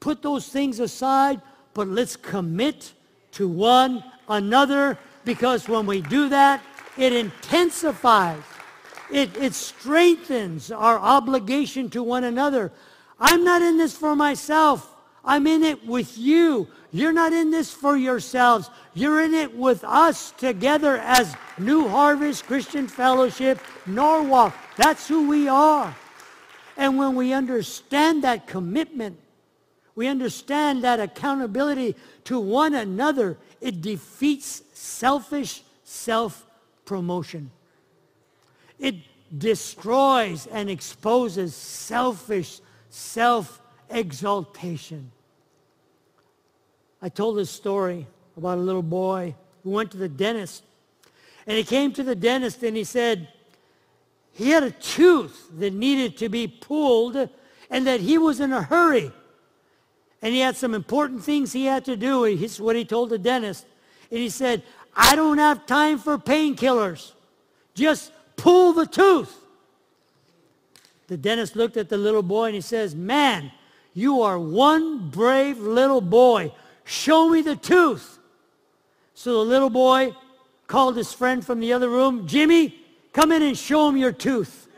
put 0.00 0.22
those 0.22 0.48
things 0.48 0.80
aside, 0.80 1.42
but 1.74 1.88
let's 1.88 2.16
commit 2.16 2.92
to 3.32 3.48
one 3.48 4.02
another 4.28 4.98
because 5.24 5.68
when 5.68 5.86
we 5.86 6.00
do 6.00 6.28
that, 6.30 6.62
it 6.96 7.12
intensifies, 7.12 8.42
it, 9.10 9.36
it 9.36 9.54
strengthens 9.54 10.70
our 10.70 10.98
obligation 10.98 11.90
to 11.90 12.02
one 12.02 12.24
another. 12.24 12.72
I'm 13.18 13.44
not 13.44 13.62
in 13.62 13.78
this 13.78 13.96
for 13.96 14.16
myself. 14.16 14.88
I'm 15.24 15.46
in 15.46 15.62
it 15.62 15.86
with 15.86 16.18
you. 16.18 16.68
You're 16.94 17.12
not 17.12 17.32
in 17.32 17.50
this 17.50 17.72
for 17.72 17.96
yourselves. 17.96 18.68
You're 18.92 19.24
in 19.24 19.32
it 19.32 19.56
with 19.56 19.82
us 19.82 20.32
together 20.32 20.98
as 20.98 21.34
New 21.58 21.88
Harvest 21.88 22.46
Christian 22.46 22.86
Fellowship, 22.86 23.58
Norwalk. 23.86 24.54
That's 24.76 25.08
who 25.08 25.26
we 25.26 25.48
are. 25.48 25.96
And 26.76 26.98
when 26.98 27.14
we 27.14 27.32
understand 27.32 28.24
that 28.24 28.46
commitment, 28.46 29.18
we 29.94 30.06
understand 30.06 30.84
that 30.84 31.00
accountability 31.00 31.96
to 32.24 32.38
one 32.38 32.74
another, 32.74 33.38
it 33.60 33.80
defeats 33.80 34.62
selfish 34.74 35.62
self-promotion. 35.84 37.50
It 38.78 38.96
destroys 39.36 40.46
and 40.46 40.68
exposes 40.68 41.54
selfish 41.54 42.60
self-exaltation. 42.90 45.10
I 47.02 47.08
told 47.08 47.36
this 47.36 47.50
story 47.50 48.06
about 48.36 48.58
a 48.58 48.60
little 48.60 48.82
boy 48.82 49.34
who 49.64 49.70
went 49.70 49.90
to 49.90 49.96
the 49.96 50.08
dentist. 50.08 50.62
And 51.46 51.58
he 51.58 51.64
came 51.64 51.92
to 51.94 52.04
the 52.04 52.14
dentist 52.14 52.62
and 52.62 52.76
he 52.76 52.84
said 52.84 53.28
he 54.32 54.50
had 54.50 54.62
a 54.62 54.70
tooth 54.70 55.48
that 55.58 55.72
needed 55.72 56.16
to 56.18 56.28
be 56.28 56.46
pulled 56.46 57.28
and 57.68 57.86
that 57.86 58.00
he 58.00 58.18
was 58.18 58.38
in 58.38 58.52
a 58.52 58.62
hurry. 58.62 59.10
And 60.22 60.32
he 60.32 60.40
had 60.40 60.56
some 60.56 60.74
important 60.74 61.24
things 61.24 61.52
he 61.52 61.64
had 61.64 61.84
to 61.86 61.96
do. 61.96 62.22
He's 62.22 62.60
what 62.60 62.76
he 62.76 62.84
told 62.84 63.10
the 63.10 63.18
dentist. 63.18 63.66
And 64.10 64.20
he 64.20 64.28
said, 64.28 64.62
I 64.94 65.16
don't 65.16 65.38
have 65.38 65.66
time 65.66 65.98
for 65.98 66.16
painkillers. 66.18 67.12
Just 67.74 68.12
pull 68.36 68.72
the 68.72 68.86
tooth. 68.86 69.36
The 71.08 71.16
dentist 71.16 71.56
looked 71.56 71.76
at 71.76 71.88
the 71.88 71.98
little 71.98 72.22
boy 72.22 72.46
and 72.46 72.54
he 72.54 72.60
says, 72.60 72.94
man, 72.94 73.50
you 73.92 74.22
are 74.22 74.38
one 74.38 75.10
brave 75.10 75.58
little 75.58 76.00
boy. 76.00 76.52
Show 76.84 77.28
me 77.28 77.42
the 77.42 77.56
tooth. 77.56 78.18
So 79.14 79.32
the 79.32 79.50
little 79.50 79.70
boy 79.70 80.16
called 80.66 80.96
his 80.96 81.12
friend 81.12 81.44
from 81.44 81.60
the 81.60 81.72
other 81.72 81.88
room, 81.88 82.26
Jimmy, 82.26 82.74
come 83.12 83.30
in 83.30 83.42
and 83.42 83.56
show 83.56 83.88
him 83.88 83.96
your 83.96 84.12
tooth. 84.12 84.68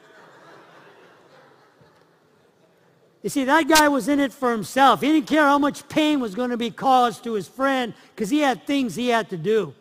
You 3.23 3.31
see, 3.31 3.45
that 3.45 3.69
guy 3.69 3.89
was 3.89 4.07
in 4.09 4.21
it 4.21 4.35
for 4.35 4.51
himself. 4.51 5.01
He 5.01 5.11
didn't 5.11 5.27
care 5.27 5.45
how 5.45 5.59
much 5.59 5.89
pain 5.89 6.21
was 6.21 6.35
going 6.35 6.51
to 6.51 6.59
be 6.59 6.71
caused 6.71 7.25
to 7.25 7.33
his 7.33 7.49
friend 7.49 7.95
because 8.15 8.29
he 8.29 8.41
had 8.41 8.67
things 8.67 8.95
he 8.95 9.09
had 9.09 9.31
to 9.31 9.39
do. 9.39 9.73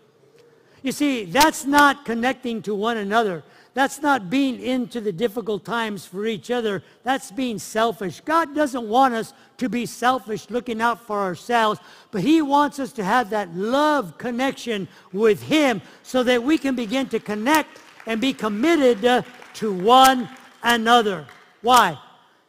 You 0.81 0.93
see, 0.93 1.25
that's 1.25 1.65
not 1.65 2.05
connecting 2.05 2.61
to 2.61 2.73
one 2.73 2.95
another. 2.95 3.43
That's 3.73 4.01
not 4.03 4.29
being 4.29 4.61
into 4.61 5.01
the 5.01 5.11
difficult 5.11 5.65
times 5.65 6.05
for 6.05 6.25
each 6.27 6.51
other. 6.51 6.83
That's 7.03 7.31
being 7.31 7.57
selfish. 7.57 8.21
God 8.21 8.53
doesn't 8.53 8.87
want 8.87 9.15
us 9.15 9.33
to 9.57 9.67
be 9.67 9.87
selfish 9.87 10.49
looking 10.51 10.79
out 10.79 11.07
for 11.07 11.19
ourselves, 11.19 11.79
but 12.11 12.21
he 12.21 12.41
wants 12.41 12.77
us 12.77 12.91
to 12.93 13.03
have 13.03 13.31
that 13.31 13.55
love 13.55 14.17
connection 14.19 14.87
with 15.11 15.41
him 15.41 15.81
so 16.03 16.21
that 16.23 16.43
we 16.43 16.59
can 16.59 16.75
begin 16.75 17.07
to 17.09 17.19
connect 17.19 17.79
and 18.05 18.21
be 18.21 18.33
committed 18.33 19.03
uh, 19.05 19.23
to 19.55 19.73
one 19.73 20.29
another. 20.61 21.25
Why? 21.61 21.97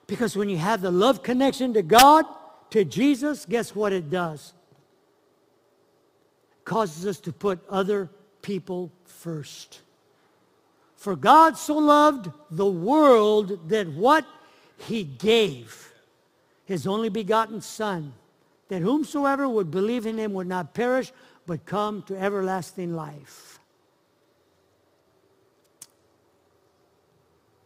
Because 0.06 0.36
when 0.36 0.50
you 0.50 0.58
have 0.58 0.82
the 0.82 0.90
love 0.90 1.22
connection 1.22 1.72
to 1.72 1.82
God, 1.82 2.26
to 2.70 2.84
Jesus, 2.84 3.46
guess 3.46 3.74
what 3.74 3.94
it 3.94 4.10
does? 4.10 4.52
It 6.58 6.64
causes 6.66 7.06
us 7.06 7.20
to 7.20 7.32
put 7.32 7.64
other 7.70 8.10
people 8.42 8.92
first. 9.04 9.80
For 11.04 11.16
God 11.16 11.58
so 11.58 11.76
loved 11.76 12.30
the 12.50 12.64
world 12.64 13.68
that 13.68 13.86
what? 13.88 14.24
He 14.78 15.04
gave 15.04 15.92
his 16.64 16.86
only 16.86 17.10
begotten 17.10 17.60
Son, 17.60 18.14
that 18.68 18.80
whomsoever 18.80 19.46
would 19.46 19.70
believe 19.70 20.06
in 20.06 20.16
him 20.16 20.32
would 20.32 20.46
not 20.46 20.72
perish, 20.72 21.12
but 21.46 21.66
come 21.66 22.00
to 22.04 22.18
everlasting 22.18 22.96
life. 22.96 23.58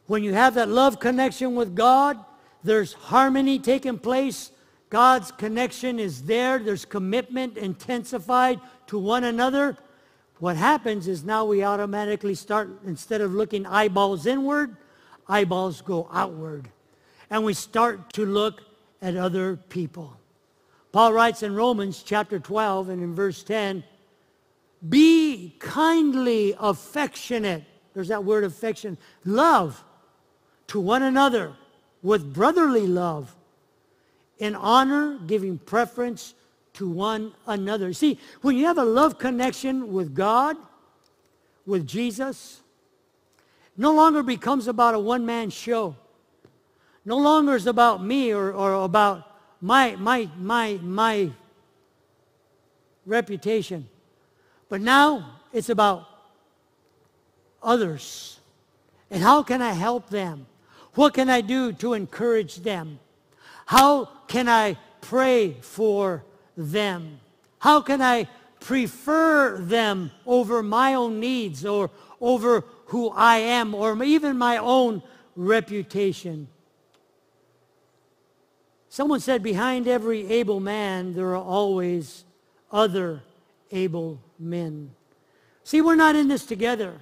When 0.07 0.25
you 0.25 0.35
have 0.35 0.55
that 0.55 0.69
love 0.69 0.99
connection 0.99 1.55
with 1.55 1.77
God, 1.77 2.19
there's 2.65 2.93
harmony 2.93 3.61
taking 3.61 4.01
place. 4.01 4.51
God's 4.91 5.31
connection 5.31 6.01
is 6.01 6.25
there. 6.25 6.59
There's 6.59 6.85
commitment 6.85 7.57
intensified 7.57 8.61
to 8.89 8.99
one 8.99 9.23
another. 9.23 9.77
What 10.39 10.57
happens 10.57 11.09
is 11.09 11.25
now 11.25 11.45
we 11.45 11.65
automatically 11.65 12.35
start, 12.35 12.71
instead 12.87 13.21
of 13.21 13.35
looking 13.35 13.67
eyeballs 13.67 14.27
inward, 14.27 14.77
eyeballs 15.27 15.81
go 15.81 16.09
outward. 16.13 16.69
And 17.29 17.45
we 17.45 17.55
start 17.55 18.13
to 18.15 18.25
look 18.25 18.63
at 19.03 19.17
other 19.17 19.57
people. 19.57 20.17
Paul 20.93 21.13
writes 21.13 21.43
in 21.43 21.55
Romans 21.55 22.03
chapter 22.03 22.39
12 22.39 22.89
and 22.89 23.03
in 23.03 23.15
verse 23.15 23.43
10, 23.43 23.85
be 24.89 25.57
kindly 25.59 26.55
affectionate. 26.59 27.65
There's 27.95 28.09
that 28.09 28.25
word 28.25 28.45
affection. 28.45 28.97
Love 29.25 29.85
to 30.69 30.81
one 30.81 31.03
another 31.03 31.55
with 32.03 32.33
brotherly 32.33 32.87
love, 32.87 33.35
in 34.39 34.55
honor, 34.55 35.19
giving 35.27 35.59
preference 35.59 36.35
to 36.79 36.89
one 36.89 37.35
another. 37.45 37.93
See, 37.93 38.19
when 38.41 38.57
you 38.57 38.67
have 38.67 38.79
a 38.79 38.85
love 38.85 39.19
connection 39.19 39.93
with 39.93 40.15
God, 40.15 40.57
with 41.67 41.87
Jesus, 41.87 42.61
no 43.77 43.93
longer 43.93 44.23
becomes 44.23 44.69
about 44.69 44.95
a 44.95 44.99
one-man 44.99 45.51
show. 45.51 45.97
No 47.05 47.17
longer 47.17 47.57
is 47.57 47.67
about 47.67 48.03
me 48.03 48.33
or, 48.33 48.53
or 48.53 48.85
about 48.85 49.29
my, 49.61 49.97
my, 49.97 50.31
my, 50.39 50.79
my 50.81 51.31
reputation. 53.05 53.89
But 54.69 54.81
now 54.81 55.41
it's 55.53 55.69
about 55.69 56.07
others. 57.61 58.39
And 59.11 59.21
how 59.21 59.43
can 59.43 59.61
I 59.63 59.73
help 59.73 60.11
them? 60.11 60.47
What 60.95 61.15
can 61.15 61.29
I 61.29 61.41
do 61.41 61.73
to 61.73 61.95
encourage 61.95 62.57
them? 62.57 63.01
How 63.67 64.07
can 64.29 64.49
I 64.49 64.79
pray 65.01 65.57
for 65.61 66.25
them? 66.59 67.21
How 67.61 67.81
can 67.81 68.03
I 68.03 68.29
prefer 68.61 69.59
them 69.59 70.11
over 70.27 70.63
my 70.63 70.95
own 70.95 71.21
needs 71.21 71.65
or 71.65 71.91
over 72.21 72.65
who 72.87 73.11
I 73.11 73.37
am 73.37 73.75
or 73.75 74.03
even 74.03 74.37
my 74.37 74.59
own 74.59 75.03
reputation? 75.37 76.49
Someone 78.91 79.21
said, 79.21 79.43
behind 79.43 79.87
every 79.87 80.27
able 80.31 80.61
man, 80.61 81.15
there 81.15 81.29
are 81.29 81.37
always 81.37 82.25
other 82.73 83.23
able 83.71 84.19
men. 84.39 84.91
See, 85.63 85.81
we're 85.81 85.95
not 85.95 86.17
in 86.17 86.29
this 86.29 86.45
together. 86.45 86.95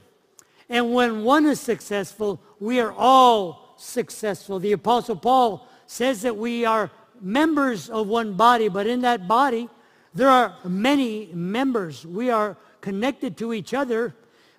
And 0.69 0.93
when 0.93 1.23
one 1.23 1.47
is 1.47 1.61
successful, 1.61 2.41
we 2.59 2.81
are 2.81 2.93
all 2.93 3.75
successful. 3.79 4.59
The 4.59 4.73
Apostle 4.73 5.17
Paul 5.17 5.67
says 5.87 6.23
that 6.23 6.37
we 6.37 6.65
are 6.65 6.91
members 7.21 7.89
of 7.89 8.07
one 8.07 8.35
body, 8.35 8.69
but 8.69 8.87
in 8.87 9.01
that 9.03 9.29
body, 9.29 9.69
there 10.15 10.29
are 10.29 10.57
many 10.65 11.31
members. 11.33 12.07
We 12.07 12.31
are 12.31 12.57
connected 12.81 13.37
to 13.39 13.53
each 13.53 13.75
other, 13.75 14.15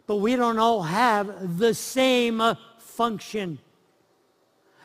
but 0.06 0.18
we 0.18 0.36
don't 0.36 0.60
all 0.60 0.84
have 0.84 1.58
the 1.58 1.74
same 1.74 2.42
uh, 2.42 2.56
function. 2.78 3.60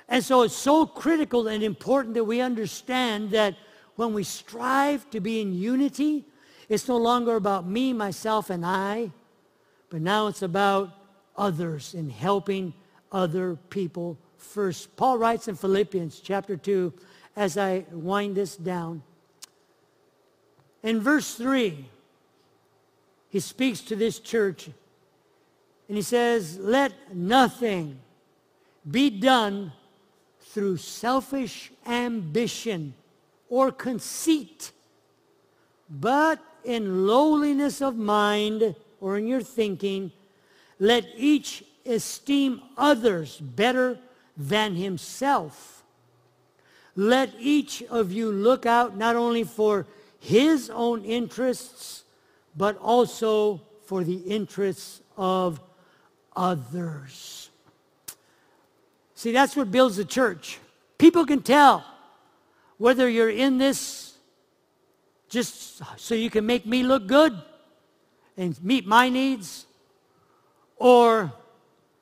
And 0.08 0.22
so 0.24 0.42
it's 0.42 0.54
so 0.54 0.86
critical 0.86 1.48
and 1.48 1.62
important 1.62 2.14
that 2.14 2.24
we 2.24 2.40
understand 2.40 3.30
that 3.30 3.56
when 3.96 4.14
we 4.14 4.24
strive 4.24 5.08
to 5.10 5.20
be 5.20 5.40
in 5.40 5.54
unity, 5.54 6.24
it's 6.68 6.88
no 6.88 6.96
longer 6.96 7.36
about 7.36 7.66
me, 7.66 7.92
myself, 7.92 8.50
and 8.50 8.64
I, 8.64 9.10
but 9.90 10.00
now 10.00 10.26
it's 10.26 10.42
about 10.42 10.90
others 11.36 11.94
and 11.94 12.10
helping 12.10 12.74
other 13.10 13.56
people 13.68 14.18
first. 14.38 14.96
Paul 14.96 15.18
writes 15.18 15.48
in 15.48 15.54
Philippians 15.54 16.20
chapter 16.20 16.56
2, 16.56 16.92
as 17.36 17.56
I 17.56 17.84
wind 17.90 18.36
this 18.36 18.56
down. 18.56 19.02
In 20.82 21.00
verse 21.00 21.34
3, 21.34 21.86
he 23.28 23.40
speaks 23.40 23.80
to 23.82 23.96
this 23.96 24.18
church 24.18 24.68
and 25.88 25.96
he 25.96 26.02
says, 26.02 26.58
Let 26.58 27.14
nothing 27.14 27.98
be 28.90 29.10
done 29.10 29.72
through 30.40 30.76
selfish 30.76 31.72
ambition 31.86 32.94
or 33.48 33.70
conceit, 33.70 34.72
but 35.88 36.40
in 36.64 37.06
lowliness 37.06 37.80
of 37.80 37.96
mind 37.96 38.74
or 39.00 39.18
in 39.18 39.26
your 39.26 39.42
thinking, 39.42 40.12
let 40.78 41.06
each 41.16 41.64
esteem 41.84 42.60
others 42.76 43.38
better 43.38 43.98
than 44.36 44.74
himself. 44.74 45.81
Let 46.94 47.30
each 47.38 47.82
of 47.84 48.12
you 48.12 48.30
look 48.30 48.66
out 48.66 48.96
not 48.96 49.16
only 49.16 49.44
for 49.44 49.86
his 50.18 50.70
own 50.70 51.04
interests, 51.04 52.04
but 52.56 52.76
also 52.78 53.62
for 53.86 54.04
the 54.04 54.16
interests 54.16 55.00
of 55.16 55.60
others. 56.36 57.50
See, 59.14 59.32
that's 59.32 59.56
what 59.56 59.70
builds 59.70 59.96
the 59.96 60.04
church. 60.04 60.58
People 60.98 61.24
can 61.24 61.42
tell 61.42 61.84
whether 62.78 63.08
you're 63.08 63.30
in 63.30 63.58
this 63.58 64.14
just 65.28 65.80
so 65.96 66.14
you 66.14 66.28
can 66.28 66.44
make 66.44 66.66
me 66.66 66.82
look 66.82 67.06
good 67.06 67.32
and 68.36 68.62
meet 68.62 68.86
my 68.86 69.08
needs, 69.08 69.66
or, 70.76 71.32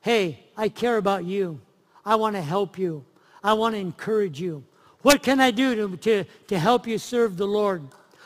hey, 0.01 0.39
I 0.57 0.69
care 0.69 0.97
about 0.97 1.23
you. 1.23 1.61
I 2.05 2.15
want 2.15 2.35
to 2.35 2.41
help 2.41 2.77
you. 2.77 3.05
I 3.43 3.53
want 3.53 3.75
to 3.75 3.79
encourage 3.79 4.39
you. 4.39 4.63
What 5.01 5.23
can 5.23 5.39
I 5.39 5.51
do 5.51 5.75
to, 5.75 5.97
to, 5.97 6.23
to 6.47 6.59
help 6.59 6.87
you 6.87 6.97
serve 6.97 7.37
the 7.37 7.47
Lord? 7.47 7.83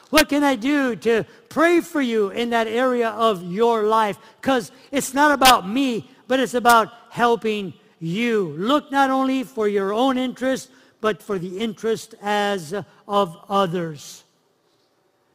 What 0.09 0.29
can 0.29 0.43
I 0.43 0.55
do 0.55 0.95
to 0.97 1.25
pray 1.49 1.81
for 1.81 2.01
you 2.01 2.29
in 2.29 2.51
that 2.51 2.67
area 2.67 3.09
of 3.09 3.43
your 3.43 3.83
life? 3.83 4.17
Because 4.41 4.71
it's 4.91 5.13
not 5.13 5.31
about 5.31 5.67
me, 5.67 6.09
but 6.27 6.39
it's 6.39 6.53
about 6.53 6.89
helping 7.09 7.73
you. 7.99 8.55
Look 8.57 8.91
not 8.91 9.09
only 9.09 9.43
for 9.43 9.67
your 9.67 9.93
own 9.93 10.17
interest, 10.17 10.69
but 11.01 11.21
for 11.21 11.39
the 11.39 11.59
interest 11.59 12.15
as 12.21 12.73
of 13.07 13.37
others. 13.49 14.23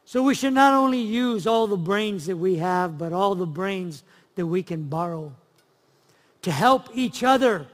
So 0.05 0.23
we 0.23 0.35
should 0.35 0.53
not 0.53 0.73
only 0.73 0.99
use 0.99 1.47
all 1.47 1.67
the 1.67 1.77
brains 1.77 2.25
that 2.25 2.37
we 2.37 2.57
have, 2.57 2.97
but 2.97 3.13
all 3.13 3.35
the 3.35 3.45
brains 3.45 4.03
that 4.35 4.45
we 4.45 4.63
can 4.63 4.83
borrow 4.83 5.33
to 6.41 6.51
help 6.51 6.89
each 6.93 7.23
other 7.23 7.67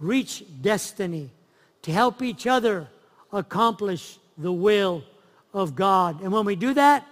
reach 0.00 0.42
destiny, 0.60 1.30
to 1.82 1.92
help 1.92 2.22
each 2.22 2.46
other 2.46 2.88
accomplish 3.32 4.18
the 4.38 4.52
will 4.52 5.02
of 5.52 5.74
God. 5.74 6.20
And 6.22 6.32
when 6.32 6.44
we 6.44 6.56
do 6.56 6.74
that, 6.74 7.06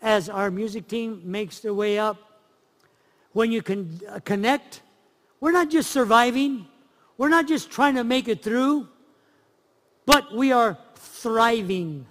as 0.00 0.28
our 0.28 0.50
music 0.50 0.86
team 0.88 1.20
makes 1.24 1.60
their 1.60 1.74
way 1.74 1.98
up, 1.98 2.16
when 3.32 3.52
you 3.52 3.62
can 3.62 4.00
uh, 4.08 4.20
connect, 4.20 4.82
we're 5.40 5.52
not 5.52 5.70
just 5.70 5.90
surviving, 5.90 6.66
we're 7.16 7.28
not 7.28 7.46
just 7.46 7.70
trying 7.70 7.96
to 7.96 8.04
make 8.04 8.28
it 8.28 8.42
through, 8.42 8.88
but 10.06 10.34
we 10.34 10.52
are 10.52 10.78
thriving. 10.94 12.06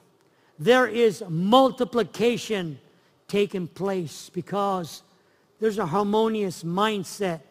There 0.59 0.87
is 0.87 1.23
multiplication 1.27 2.79
taking 3.27 3.67
place 3.67 4.29
because 4.33 5.03
there's 5.59 5.79
a 5.79 5.85
harmonious 5.85 6.63
mindset 6.63 7.41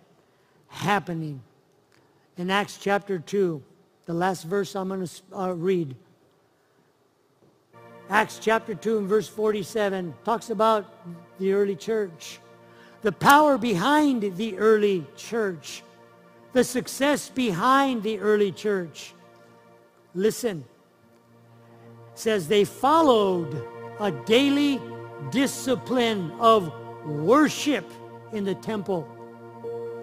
happening 0.68 1.42
in 2.36 2.50
Acts 2.50 2.78
chapter 2.78 3.18
2, 3.18 3.62
the 4.06 4.14
last 4.14 4.44
verse 4.44 4.74
I'm 4.74 4.88
going 4.88 5.04
to 5.04 5.36
uh, 5.36 5.52
read. 5.52 5.94
Acts 8.08 8.38
chapter 8.40 8.74
2 8.74 8.98
and 8.98 9.08
verse 9.08 9.26
47 9.28 10.14
talks 10.24 10.50
about 10.50 10.86
the 11.38 11.52
early 11.52 11.74
church. 11.74 12.38
The 13.02 13.10
power 13.10 13.58
behind 13.58 14.36
the 14.36 14.56
early 14.58 15.04
church. 15.16 15.82
The 16.52 16.62
success 16.62 17.28
behind 17.28 18.04
the 18.04 18.20
early 18.20 18.52
church. 18.52 19.12
Listen. 20.14 20.64
It 22.12 22.18
says 22.18 22.46
they 22.46 22.64
followed 22.64 23.66
a 23.98 24.12
daily 24.12 24.80
discipline 25.30 26.30
of 26.38 26.72
worship 27.04 27.90
in 28.32 28.44
the 28.44 28.54
temple, 28.54 29.06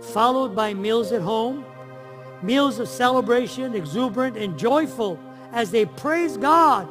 followed 0.02 0.56
by 0.56 0.74
meals 0.74 1.12
at 1.14 1.22
home 1.22 1.66
meals 2.44 2.80
of 2.80 2.88
celebration, 2.88 3.74
exuberant 3.74 4.38
and 4.38 4.60
joyful 4.60 5.20
as 5.52 5.72
they 5.72 5.86
praised 5.86 6.42
God. 6.42 6.90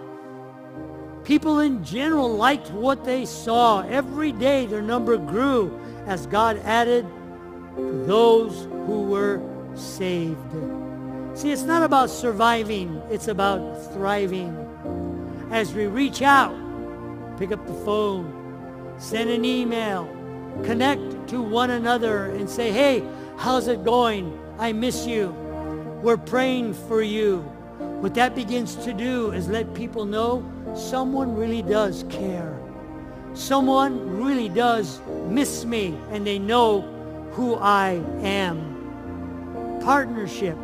People 1.25 1.61
in 1.61 1.85
general 1.85 2.35
liked 2.35 2.71
what 2.71 3.05
they 3.05 3.25
saw. 3.27 3.83
Every 3.83 4.33
day 4.33 4.67
their 4.67 4.83
number 4.83 5.17
grew 5.17 5.79
as 6.07 6.27
God 6.27 6.57
added 6.65 7.07
to 7.77 8.05
those 8.05 8.65
who 8.87 9.03
were 9.03 9.41
saved. 9.75 10.39
See, 11.35 11.51
it's 11.51 11.63
not 11.63 11.83
about 11.83 12.11
surviving, 12.11 13.01
it's 13.11 13.29
about 13.29 13.93
thriving. 13.93 14.57
As 15.51 15.73
we 15.73 15.87
reach 15.87 16.23
out, 16.23 16.55
pick 17.39 17.53
up 17.53 17.67
the 17.67 17.75
phone, 17.85 18.95
send 18.99 19.31
an 19.31 19.45
email, 19.45 20.07
connect 20.65 21.29
to 21.29 21.41
one 21.41 21.71
another 21.71 22.27
and 22.27 22.51
say, 22.51 22.71
hey, 22.73 23.03
how's 23.39 23.69
it 23.69 23.85
going? 23.85 24.39
I 24.59 24.73
miss 24.73 25.07
you. 25.07 25.35
We're 26.03 26.17
praying 26.17 26.75
for 26.75 27.01
you. 27.01 27.43
What 28.01 28.15
that 28.15 28.35
begins 28.35 28.75
to 28.85 28.93
do 28.93 29.31
is 29.31 29.49
let 29.49 29.73
people 29.73 30.05
know 30.05 30.45
someone 30.75 31.37
really 31.37 31.63
does 31.63 32.05
care. 32.11 32.59
Someone 33.35 34.21
really 34.21 34.49
does 34.49 35.01
miss 35.29 35.65
me 35.65 35.97
and 36.11 36.27
they 36.27 36.41
know 36.41 36.81
who 37.35 37.55
I 37.55 38.03
am. 38.21 39.79
Partnership, 39.85 40.57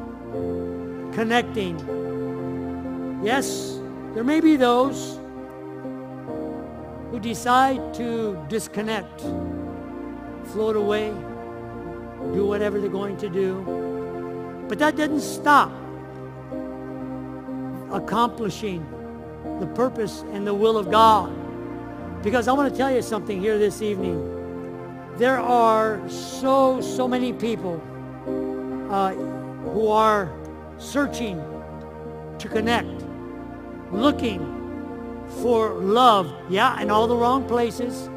connecting. 1.15 1.79
Yes, 3.23 3.79
there 4.15 4.25
may 4.25 4.41
be 4.41 4.57
those 4.57 5.21
who 7.13 7.21
decide 7.21 7.95
to 7.95 8.45
disconnect, 8.49 9.21
float 10.47 10.75
away, 10.75 11.11
do 12.33 12.45
whatever 12.45 12.81
they're 12.81 12.91
going 12.91 13.17
to 13.19 13.29
do. 13.29 13.88
But 14.69 14.79
that 14.79 14.97
didn't 14.97 15.21
stop 15.21 15.73
accomplishing 17.91 18.87
the 19.61 19.67
purpose 19.67 20.25
and 20.33 20.47
the 20.47 20.55
will 20.55 20.77
of 20.77 20.91
God. 20.91 21.33
Because 22.23 22.49
I 22.49 22.53
want 22.53 22.71
to 22.71 22.77
tell 22.77 22.93
you 22.93 23.03
something 23.03 23.41
here 23.41 23.59
this 23.59 23.81
evening. 23.81 24.35
There 25.17 25.39
are 25.39 26.07
so, 26.09 26.81
so 26.81 27.09
many 27.09 27.33
people 27.33 27.83
uh, 28.91 29.15
who 29.73 29.89
are 29.89 30.33
searching 30.79 31.43
to 32.39 32.49
connect, 32.49 33.05
looking 33.91 34.55
for 35.43 35.71
love, 35.75 36.33
yeah, 36.49 36.81
in 36.81 36.91
all 36.91 37.07
the 37.07 37.17
wrong 37.17 37.47
places, 37.49 38.09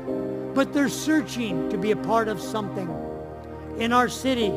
but 0.54 0.74
they're 0.74 0.90
searching 0.90 1.70
to 1.70 1.78
be 1.78 1.92
a 1.92 1.96
part 1.96 2.28
of 2.28 2.40
something 2.40 2.90
in 3.78 3.94
our 3.94 4.08
city, 4.08 4.52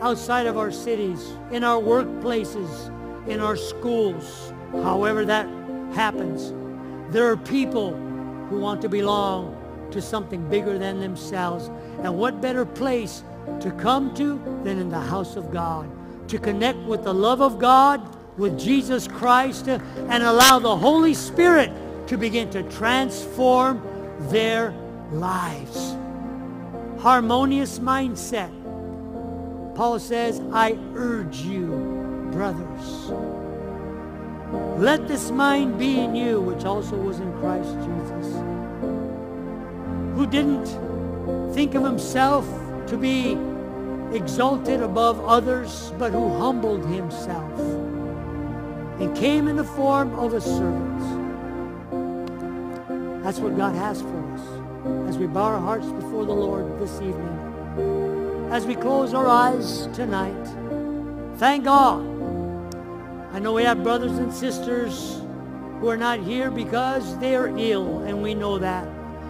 outside 0.00 0.46
of 0.46 0.56
our 0.56 0.70
cities, 0.70 1.32
in 1.50 1.64
our 1.64 1.80
workplaces, 1.80 2.94
in 3.28 3.40
our 3.40 3.56
schools, 3.56 4.52
however 4.72 5.24
that 5.24 5.46
happens. 5.94 6.52
There 7.12 7.30
are 7.30 7.36
people 7.36 7.94
who 8.48 8.58
want 8.58 8.82
to 8.82 8.88
belong 8.88 9.54
to 9.90 10.02
something 10.02 10.48
bigger 10.48 10.78
than 10.78 11.00
themselves. 11.00 11.70
And 12.02 12.16
what 12.16 12.40
better 12.40 12.64
place 12.64 13.22
to 13.60 13.70
come 13.72 14.14
to 14.14 14.38
than 14.64 14.78
in 14.78 14.88
the 14.88 15.00
house 15.00 15.36
of 15.36 15.50
God? 15.50 15.90
To 16.28 16.38
connect 16.38 16.78
with 16.80 17.04
the 17.04 17.14
love 17.14 17.40
of 17.40 17.58
God, 17.58 18.16
with 18.38 18.58
Jesus 18.58 19.08
Christ 19.08 19.68
and 19.68 20.22
allow 20.22 20.58
the 20.58 20.76
Holy 20.76 21.14
Spirit 21.14 21.72
to 22.06 22.16
begin 22.16 22.50
to 22.50 22.62
transform 22.64 23.82
their 24.30 24.72
lives. 25.10 25.96
Harmonious 27.00 27.78
mindset. 27.78 28.57
Paul 29.78 30.00
says, 30.00 30.42
I 30.52 30.76
urge 30.96 31.36
you, 31.36 31.68
brothers. 32.32 33.12
Let 34.76 35.06
this 35.06 35.30
mind 35.30 35.78
be 35.78 36.00
in 36.00 36.16
you, 36.16 36.40
which 36.40 36.64
also 36.64 36.96
was 36.96 37.20
in 37.20 37.32
Christ 37.34 37.70
Jesus, 37.86 38.34
who 40.16 40.26
didn't 40.26 40.66
think 41.54 41.76
of 41.76 41.84
himself 41.84 42.44
to 42.88 42.96
be 42.96 43.38
exalted 44.12 44.82
above 44.82 45.24
others, 45.24 45.92
but 45.96 46.10
who 46.10 46.36
humbled 46.36 46.84
himself 46.86 47.60
and 48.98 49.16
came 49.16 49.46
in 49.46 49.54
the 49.54 49.62
form 49.62 50.12
of 50.18 50.34
a 50.34 50.40
servant. 50.40 50.98
That's 53.22 53.38
what 53.38 53.56
God 53.56 53.76
has 53.76 54.02
for 54.02 54.34
us 54.34 55.08
as 55.08 55.18
we 55.18 55.28
bow 55.28 55.44
our 55.44 55.60
hearts 55.60 55.86
before 55.86 56.26
the 56.26 56.34
Lord 56.34 56.80
this 56.80 57.00
evening. 57.00 58.17
As 58.50 58.64
we 58.64 58.74
close 58.74 59.12
our 59.12 59.26
eyes 59.28 59.88
tonight, 59.92 60.46
thank 61.36 61.64
God. 61.64 62.00
I 63.34 63.38
know 63.40 63.52
we 63.52 63.62
have 63.62 63.82
brothers 63.82 64.12
and 64.12 64.32
sisters 64.32 65.20
who 65.80 65.88
are 65.88 65.98
not 65.98 66.20
here 66.20 66.50
because 66.50 67.18
they 67.18 67.36
are 67.36 67.48
ill, 67.58 68.00
and 68.00 68.22
we 68.22 68.34
know 68.34 68.58
that. 68.58 68.88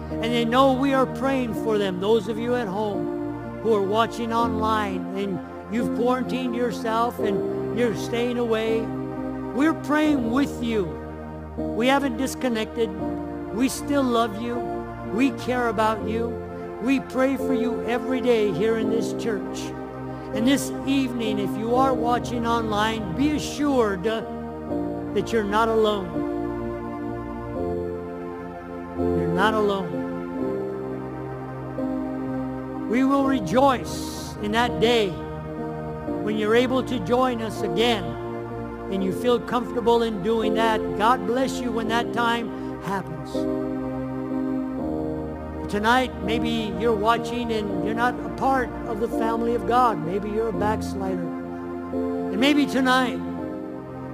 And 0.09 0.23
they 0.23 0.45
know 0.45 0.71
we 0.71 0.93
are 0.93 1.05
praying 1.05 1.53
for 1.65 1.77
them. 1.77 1.99
Those 1.99 2.29
of 2.29 2.39
you 2.39 2.55
at 2.55 2.67
home 2.67 3.59
who 3.61 3.73
are 3.73 3.83
watching 3.83 4.31
online 4.31 5.05
and 5.17 5.37
you've 5.69 5.97
quarantined 5.97 6.55
yourself 6.55 7.19
and 7.19 7.77
you're 7.77 7.97
staying 7.97 8.37
away, 8.37 8.79
we're 9.53 9.73
praying 9.83 10.31
with 10.31 10.63
you. 10.63 10.85
We 11.57 11.87
haven't 11.87 12.15
disconnected. 12.15 12.89
We 13.53 13.67
still 13.67 14.03
love 14.03 14.41
you. 14.41 14.55
We 15.13 15.31
care 15.31 15.67
about 15.67 16.07
you. 16.07 16.48
We 16.81 17.01
pray 17.01 17.35
for 17.35 17.53
you 17.53 17.83
every 17.85 18.21
day 18.21 18.51
here 18.53 18.77
in 18.77 18.89
this 18.89 19.11
church. 19.21 19.59
And 20.33 20.47
this 20.47 20.71
evening, 20.85 21.39
if 21.39 21.49
you 21.57 21.75
are 21.75 21.93
watching 21.93 22.47
online, 22.47 23.15
be 23.17 23.31
assured 23.31 24.03
that 24.03 25.33
you're 25.33 25.43
not 25.43 25.67
alone. 25.67 26.07
You're 28.97 29.33
not 29.33 29.53
alone. 29.53 30.07
We 32.89 33.03
will 33.03 33.25
rejoice 33.25 34.35
in 34.41 34.53
that 34.53 34.79
day 34.79 35.09
when 36.23 36.37
you're 36.37 36.55
able 36.55 36.83
to 36.83 36.99
join 36.99 37.41
us 37.41 37.61
again 37.61 38.05
and 38.91 39.03
you 39.03 39.11
feel 39.11 39.39
comfortable 39.39 40.03
in 40.03 40.23
doing 40.23 40.53
that, 40.53 40.79
God 40.97 41.27
bless 41.27 41.59
you 41.59 41.71
when 41.71 41.87
that 41.89 42.13
time 42.13 42.81
happens. 42.83 43.78
Tonight, 45.69 46.23
maybe 46.23 46.73
you're 46.79 46.95
watching 46.95 47.51
and 47.51 47.85
you're 47.85 47.93
not 47.93 48.19
a 48.25 48.29
part 48.29 48.69
of 48.87 48.99
the 48.99 49.07
family 49.07 49.53
of 49.53 49.67
God. 49.67 50.03
Maybe 50.03 50.27
you're 50.27 50.49
a 50.49 50.53
backslider. 50.53 51.21
And 51.21 52.39
maybe 52.39 52.65
tonight, 52.65 53.19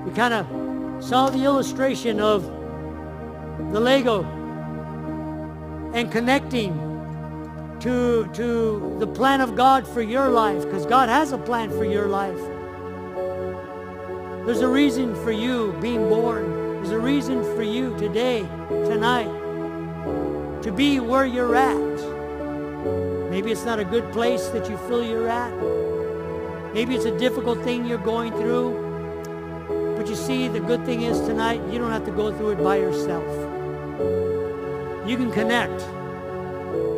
you 0.05 0.11
kind 0.13 0.33
of 0.33 1.03
saw 1.03 1.29
the 1.29 1.45
illustration 1.45 2.19
of 2.19 2.43
the 3.71 3.79
Lego 3.79 4.23
and 5.93 6.11
connecting 6.11 6.73
to, 7.79 8.29
to 8.33 8.97
the 8.99 9.07
plan 9.07 9.39
of 9.39 9.55
God 9.55 9.87
for 9.87 10.01
your 10.01 10.27
life 10.27 10.63
because 10.63 10.85
God 10.85 11.07
has 11.07 11.31
a 11.31 11.37
plan 11.37 11.69
for 11.69 11.85
your 11.85 12.07
life. 12.07 12.39
There's 14.45 14.59
a 14.59 14.67
reason 14.67 15.15
for 15.23 15.31
you 15.31 15.71
being 15.81 16.09
born. 16.09 16.75
There's 16.75 16.91
a 16.91 16.99
reason 16.99 17.43
for 17.55 17.63
you 17.63 17.97
today, 17.97 18.41
tonight, 18.69 19.29
to 20.65 20.71
be 20.71 20.99
where 20.99 21.27
you're 21.27 21.55
at. 21.55 23.29
Maybe 23.29 23.51
it's 23.51 23.65
not 23.65 23.77
a 23.77 23.85
good 23.85 24.11
place 24.11 24.47
that 24.47 24.67
you 24.67 24.77
feel 24.87 25.05
you're 25.05 25.29
at. 25.29 25.53
Maybe 26.73 26.95
it's 26.95 27.05
a 27.05 27.15
difficult 27.19 27.61
thing 27.63 27.85
you're 27.85 27.99
going 27.99 28.31
through. 28.33 29.95
But 29.95 30.07
you 30.07 30.15
see, 30.15 30.47
the 30.47 30.59
good 30.59 30.83
thing 30.83 31.03
is 31.03 31.19
tonight, 31.19 31.61
you 31.71 31.77
don't 31.77 31.91
have 31.91 32.03
to 32.05 32.11
go 32.11 32.35
through 32.35 32.53
it 32.53 32.63
by 32.63 32.77
yourself. 32.77 33.23
You 35.07 35.17
can 35.17 35.31
connect 35.31 35.85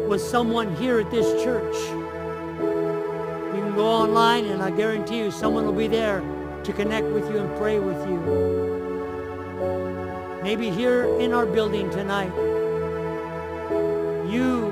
with 0.07 0.21
someone 0.21 0.73
here 0.77 1.01
at 1.01 1.11
this 1.11 1.43
church. 1.43 1.75
You 3.53 3.63
can 3.63 3.75
go 3.75 3.85
online 3.85 4.45
and 4.45 4.61
I 4.61 4.71
guarantee 4.71 5.17
you 5.17 5.29
someone 5.29 5.65
will 5.65 5.73
be 5.73 5.89
there 5.89 6.21
to 6.63 6.71
connect 6.71 7.07
with 7.07 7.29
you 7.29 7.39
and 7.39 7.57
pray 7.57 7.79
with 7.79 7.99
you. 8.07 8.17
Maybe 10.41 10.69
here 10.69 11.03
in 11.19 11.33
our 11.33 11.45
building 11.45 11.89
tonight, 11.89 12.31
you 14.29 14.71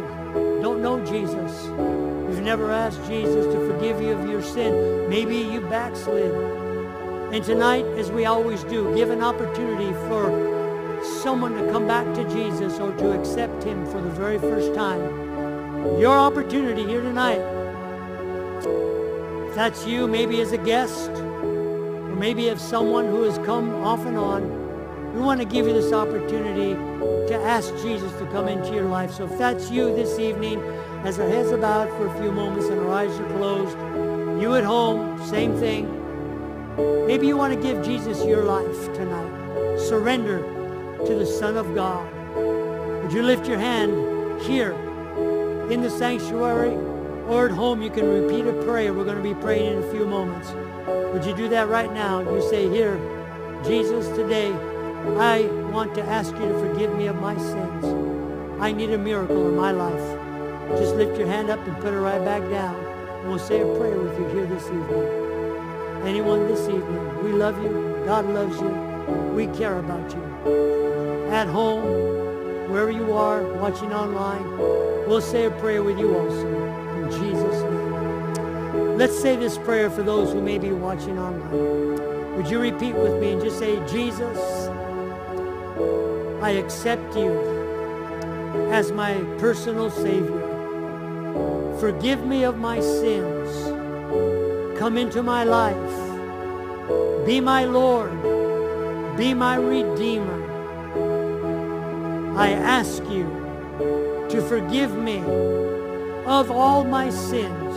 don't 0.61 0.81
know 0.81 1.03
Jesus. 1.05 1.65
You've 1.65 2.43
never 2.43 2.71
asked 2.71 3.03
Jesus 3.07 3.45
to 3.53 3.67
forgive 3.67 4.01
you 4.01 4.11
of 4.11 4.29
your 4.29 4.41
sin. 4.41 5.09
Maybe 5.09 5.37
you 5.37 5.61
backslid. 5.61 6.33
And 7.33 7.43
tonight, 7.43 7.85
as 7.97 8.11
we 8.11 8.25
always 8.25 8.63
do, 8.63 8.93
give 8.95 9.09
an 9.09 9.23
opportunity 9.23 9.91
for 10.07 11.03
someone 11.21 11.53
to 11.53 11.71
come 11.71 11.87
back 11.87 12.05
to 12.15 12.23
Jesus 12.29 12.79
or 12.79 12.91
to 12.97 13.19
accept 13.19 13.63
him 13.63 13.85
for 13.85 14.01
the 14.01 14.09
very 14.09 14.39
first 14.39 14.73
time. 14.73 15.01
Your 15.99 16.17
opportunity 16.17 16.83
here 16.85 17.01
tonight. 17.01 17.41
If 19.49 19.55
that's 19.55 19.85
you, 19.85 20.07
maybe 20.07 20.41
as 20.41 20.51
a 20.51 20.57
guest, 20.57 21.09
or 21.09 22.15
maybe 22.15 22.49
of 22.49 22.59
someone 22.59 23.05
who 23.05 23.23
has 23.23 23.37
come 23.45 23.83
off 23.83 24.05
and 24.05 24.17
on, 24.17 25.13
we 25.13 25.21
want 25.21 25.39
to 25.39 25.45
give 25.45 25.67
you 25.67 25.73
this 25.73 25.93
opportunity 25.93 26.73
to 27.27 27.35
ask 27.35 27.73
Jesus 27.81 28.11
to 28.19 28.25
come 28.27 28.47
into 28.47 28.73
your 28.73 28.85
life. 28.85 29.11
So 29.11 29.25
if 29.25 29.37
that's 29.37 29.69
you 29.71 29.95
this 29.95 30.19
evening, 30.19 30.61
as 31.03 31.19
our 31.19 31.27
heads 31.27 31.51
are 31.51 31.57
bowed 31.57 31.89
for 31.89 32.07
a 32.07 32.21
few 32.21 32.31
moments 32.31 32.67
and 32.67 32.79
our 32.79 32.91
eyes 32.91 33.11
are 33.19 33.37
closed, 33.37 33.77
you 34.41 34.55
at 34.55 34.63
home, 34.63 35.23
same 35.25 35.55
thing. 35.57 35.87
Maybe 37.07 37.27
you 37.27 37.37
want 37.37 37.53
to 37.53 37.61
give 37.61 37.83
Jesus 37.85 38.25
your 38.25 38.43
life 38.43 38.93
tonight. 38.93 39.79
Surrender 39.79 40.39
to 41.05 41.15
the 41.15 41.25
Son 41.25 41.57
of 41.57 41.73
God. 41.75 42.11
Would 43.03 43.13
you 43.13 43.21
lift 43.23 43.47
your 43.47 43.59
hand 43.59 44.41
here 44.41 44.73
in 45.69 45.81
the 45.81 45.89
sanctuary 45.89 46.75
or 47.27 47.45
at 47.45 47.51
home? 47.51 47.81
You 47.81 47.91
can 47.91 48.07
repeat 48.07 48.45
a 48.45 48.53
prayer. 48.63 48.93
We're 48.93 49.05
going 49.05 49.17
to 49.17 49.23
be 49.23 49.35
praying 49.35 49.77
in 49.77 49.83
a 49.83 49.91
few 49.91 50.05
moments. 50.05 50.51
Would 51.13 51.23
you 51.25 51.35
do 51.35 51.47
that 51.49 51.69
right 51.69 51.93
now? 51.93 52.19
You 52.21 52.41
say, 52.49 52.67
here, 52.67 52.97
Jesus, 53.63 54.07
today, 54.17 54.51
I 55.17 55.43
want 55.71 55.95
to 55.95 56.03
ask 56.03 56.33
you 56.33 56.47
to 56.47 56.59
forgive 56.59 56.95
me 56.95 57.07
of 57.07 57.15
my 57.21 57.37
sins. 57.37 57.85
I 58.59 58.71
need 58.71 58.91
a 58.91 58.97
miracle 58.97 59.47
in 59.47 59.55
my 59.55 59.71
life. 59.71 60.19
Just 60.77 60.95
lift 60.95 61.17
your 61.17 61.27
hand 61.27 61.49
up 61.49 61.59
and 61.67 61.75
put 61.77 61.93
it 61.93 61.99
right 61.99 62.23
back 62.25 62.41
down. 62.49 62.75
And 62.75 63.29
we'll 63.29 63.39
say 63.39 63.61
a 63.61 63.77
prayer 63.77 63.99
with 63.99 64.17
you 64.19 64.27
here 64.29 64.45
this 64.45 64.65
evening. 64.65 66.05
Anyone 66.05 66.47
this 66.47 66.67
evening, 66.67 67.23
we 67.23 67.31
love 67.31 67.61
you. 67.63 68.01
God 68.05 68.25
loves 68.25 68.59
you. 68.59 68.69
We 69.33 69.47
care 69.57 69.79
about 69.79 70.11
you. 70.11 71.29
At 71.31 71.47
home, 71.47 71.83
wherever 72.69 72.91
you 72.91 73.13
are, 73.13 73.43
watching 73.61 73.93
online, 73.93 74.57
we'll 75.07 75.21
say 75.21 75.45
a 75.45 75.51
prayer 75.51 75.83
with 75.83 75.97
you 75.97 76.15
also. 76.17 76.47
In 77.03 77.11
Jesus' 77.11 77.61
name. 77.63 78.97
Let's 78.97 79.17
say 79.19 79.35
this 79.35 79.57
prayer 79.57 79.89
for 79.89 80.03
those 80.03 80.31
who 80.33 80.41
may 80.41 80.57
be 80.57 80.71
watching 80.71 81.17
online. 81.19 82.37
Would 82.37 82.49
you 82.49 82.59
repeat 82.59 82.95
with 82.95 83.19
me 83.21 83.33
and 83.33 83.41
just 83.41 83.59
say, 83.59 83.75
Jesus, 83.87 84.67
I 86.45 86.51
accept 86.51 87.15
you 87.15 87.31
as 88.71 88.91
my 88.91 89.15
personal 89.39 89.89
Savior. 89.89 90.43
Forgive 91.79 92.23
me 92.23 92.43
of 92.43 92.59
my 92.59 92.79
sins. 92.79 93.49
Come 94.77 94.95
into 94.95 95.23
my 95.23 95.43
life. 95.43 97.25
Be 97.25 97.41
my 97.41 97.65
Lord. 97.65 98.21
Be 99.17 99.33
my 99.33 99.55
Redeemer. 99.55 100.41
I 102.37 102.51
ask 102.51 103.01
you 103.09 103.25
to 104.29 104.39
forgive 104.47 104.95
me 104.95 105.21
of 106.27 106.51
all 106.51 106.83
my 106.83 107.09
sins 107.09 107.75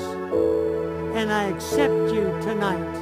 and 1.16 1.33
I 1.33 1.45
accept 1.45 2.12
you 2.12 2.25
tonight 2.43 2.97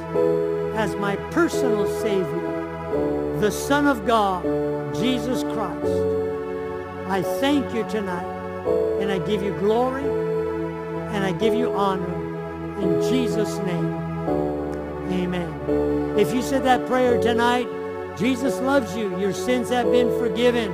as 0.77 0.95
my 0.95 1.17
personal 1.29 1.85
Savior, 1.99 3.39
the 3.41 3.51
Son 3.51 3.85
of 3.85 4.07
God, 4.07 4.45
Jesus 4.95 5.43
Christ. 5.43 5.87
I 7.07 7.21
thank 7.39 7.73
you 7.73 7.83
tonight, 7.89 8.25
and 9.01 9.11
I 9.11 9.19
give 9.19 9.41
you 9.41 9.53
glory, 9.59 10.03
and 10.03 11.23
I 11.23 11.31
give 11.31 11.53
you 11.53 11.71
honor. 11.73 12.13
In 12.81 13.01
Jesus' 13.09 13.57
name, 13.59 13.93
amen. 15.11 16.17
If 16.19 16.33
you 16.33 16.41
said 16.41 16.63
that 16.63 16.85
prayer 16.85 17.21
tonight, 17.21 17.67
Jesus 18.17 18.59
loves 18.59 18.95
you. 18.95 19.17
Your 19.19 19.33
sins 19.33 19.69
have 19.69 19.91
been 19.91 20.09
forgiven. 20.19 20.71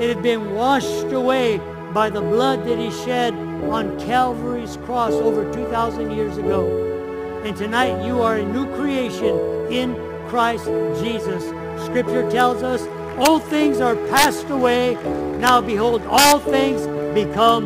It 0.00 0.08
had 0.08 0.22
been 0.22 0.54
washed 0.54 1.12
away 1.12 1.60
by 1.92 2.10
the 2.10 2.20
blood 2.20 2.64
that 2.66 2.78
he 2.78 2.90
shed 3.04 3.34
on 3.34 3.98
Calvary's 4.00 4.76
cross 4.78 5.12
over 5.12 5.50
2,000 5.52 6.10
years 6.10 6.36
ago. 6.36 7.42
And 7.44 7.56
tonight 7.56 8.04
you 8.04 8.20
are 8.22 8.36
a 8.36 8.44
new 8.44 8.66
creation 8.76 9.36
in 9.70 9.94
Christ 10.28 10.66
Jesus. 11.02 11.44
Scripture 11.84 12.28
tells 12.30 12.62
us, 12.62 12.86
old 13.18 13.42
things 13.44 13.80
are 13.80 13.96
passed 14.08 14.48
away. 14.50 14.94
Now 15.38 15.60
behold, 15.60 16.02
all 16.08 16.38
things 16.38 16.86
become 17.14 17.64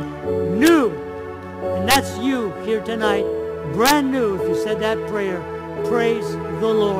new. 0.59 0.91
And 1.77 1.89
that's 1.89 2.19
you 2.19 2.53
here 2.65 2.83
tonight, 2.83 3.25
brand 3.73 4.11
new 4.11 4.41
if 4.41 4.49
you 4.49 4.55
said 4.63 4.81
that 4.81 4.99
prayer. 5.09 5.41
Praise 5.87 6.31
the 6.33 6.69
Lord. 6.69 6.93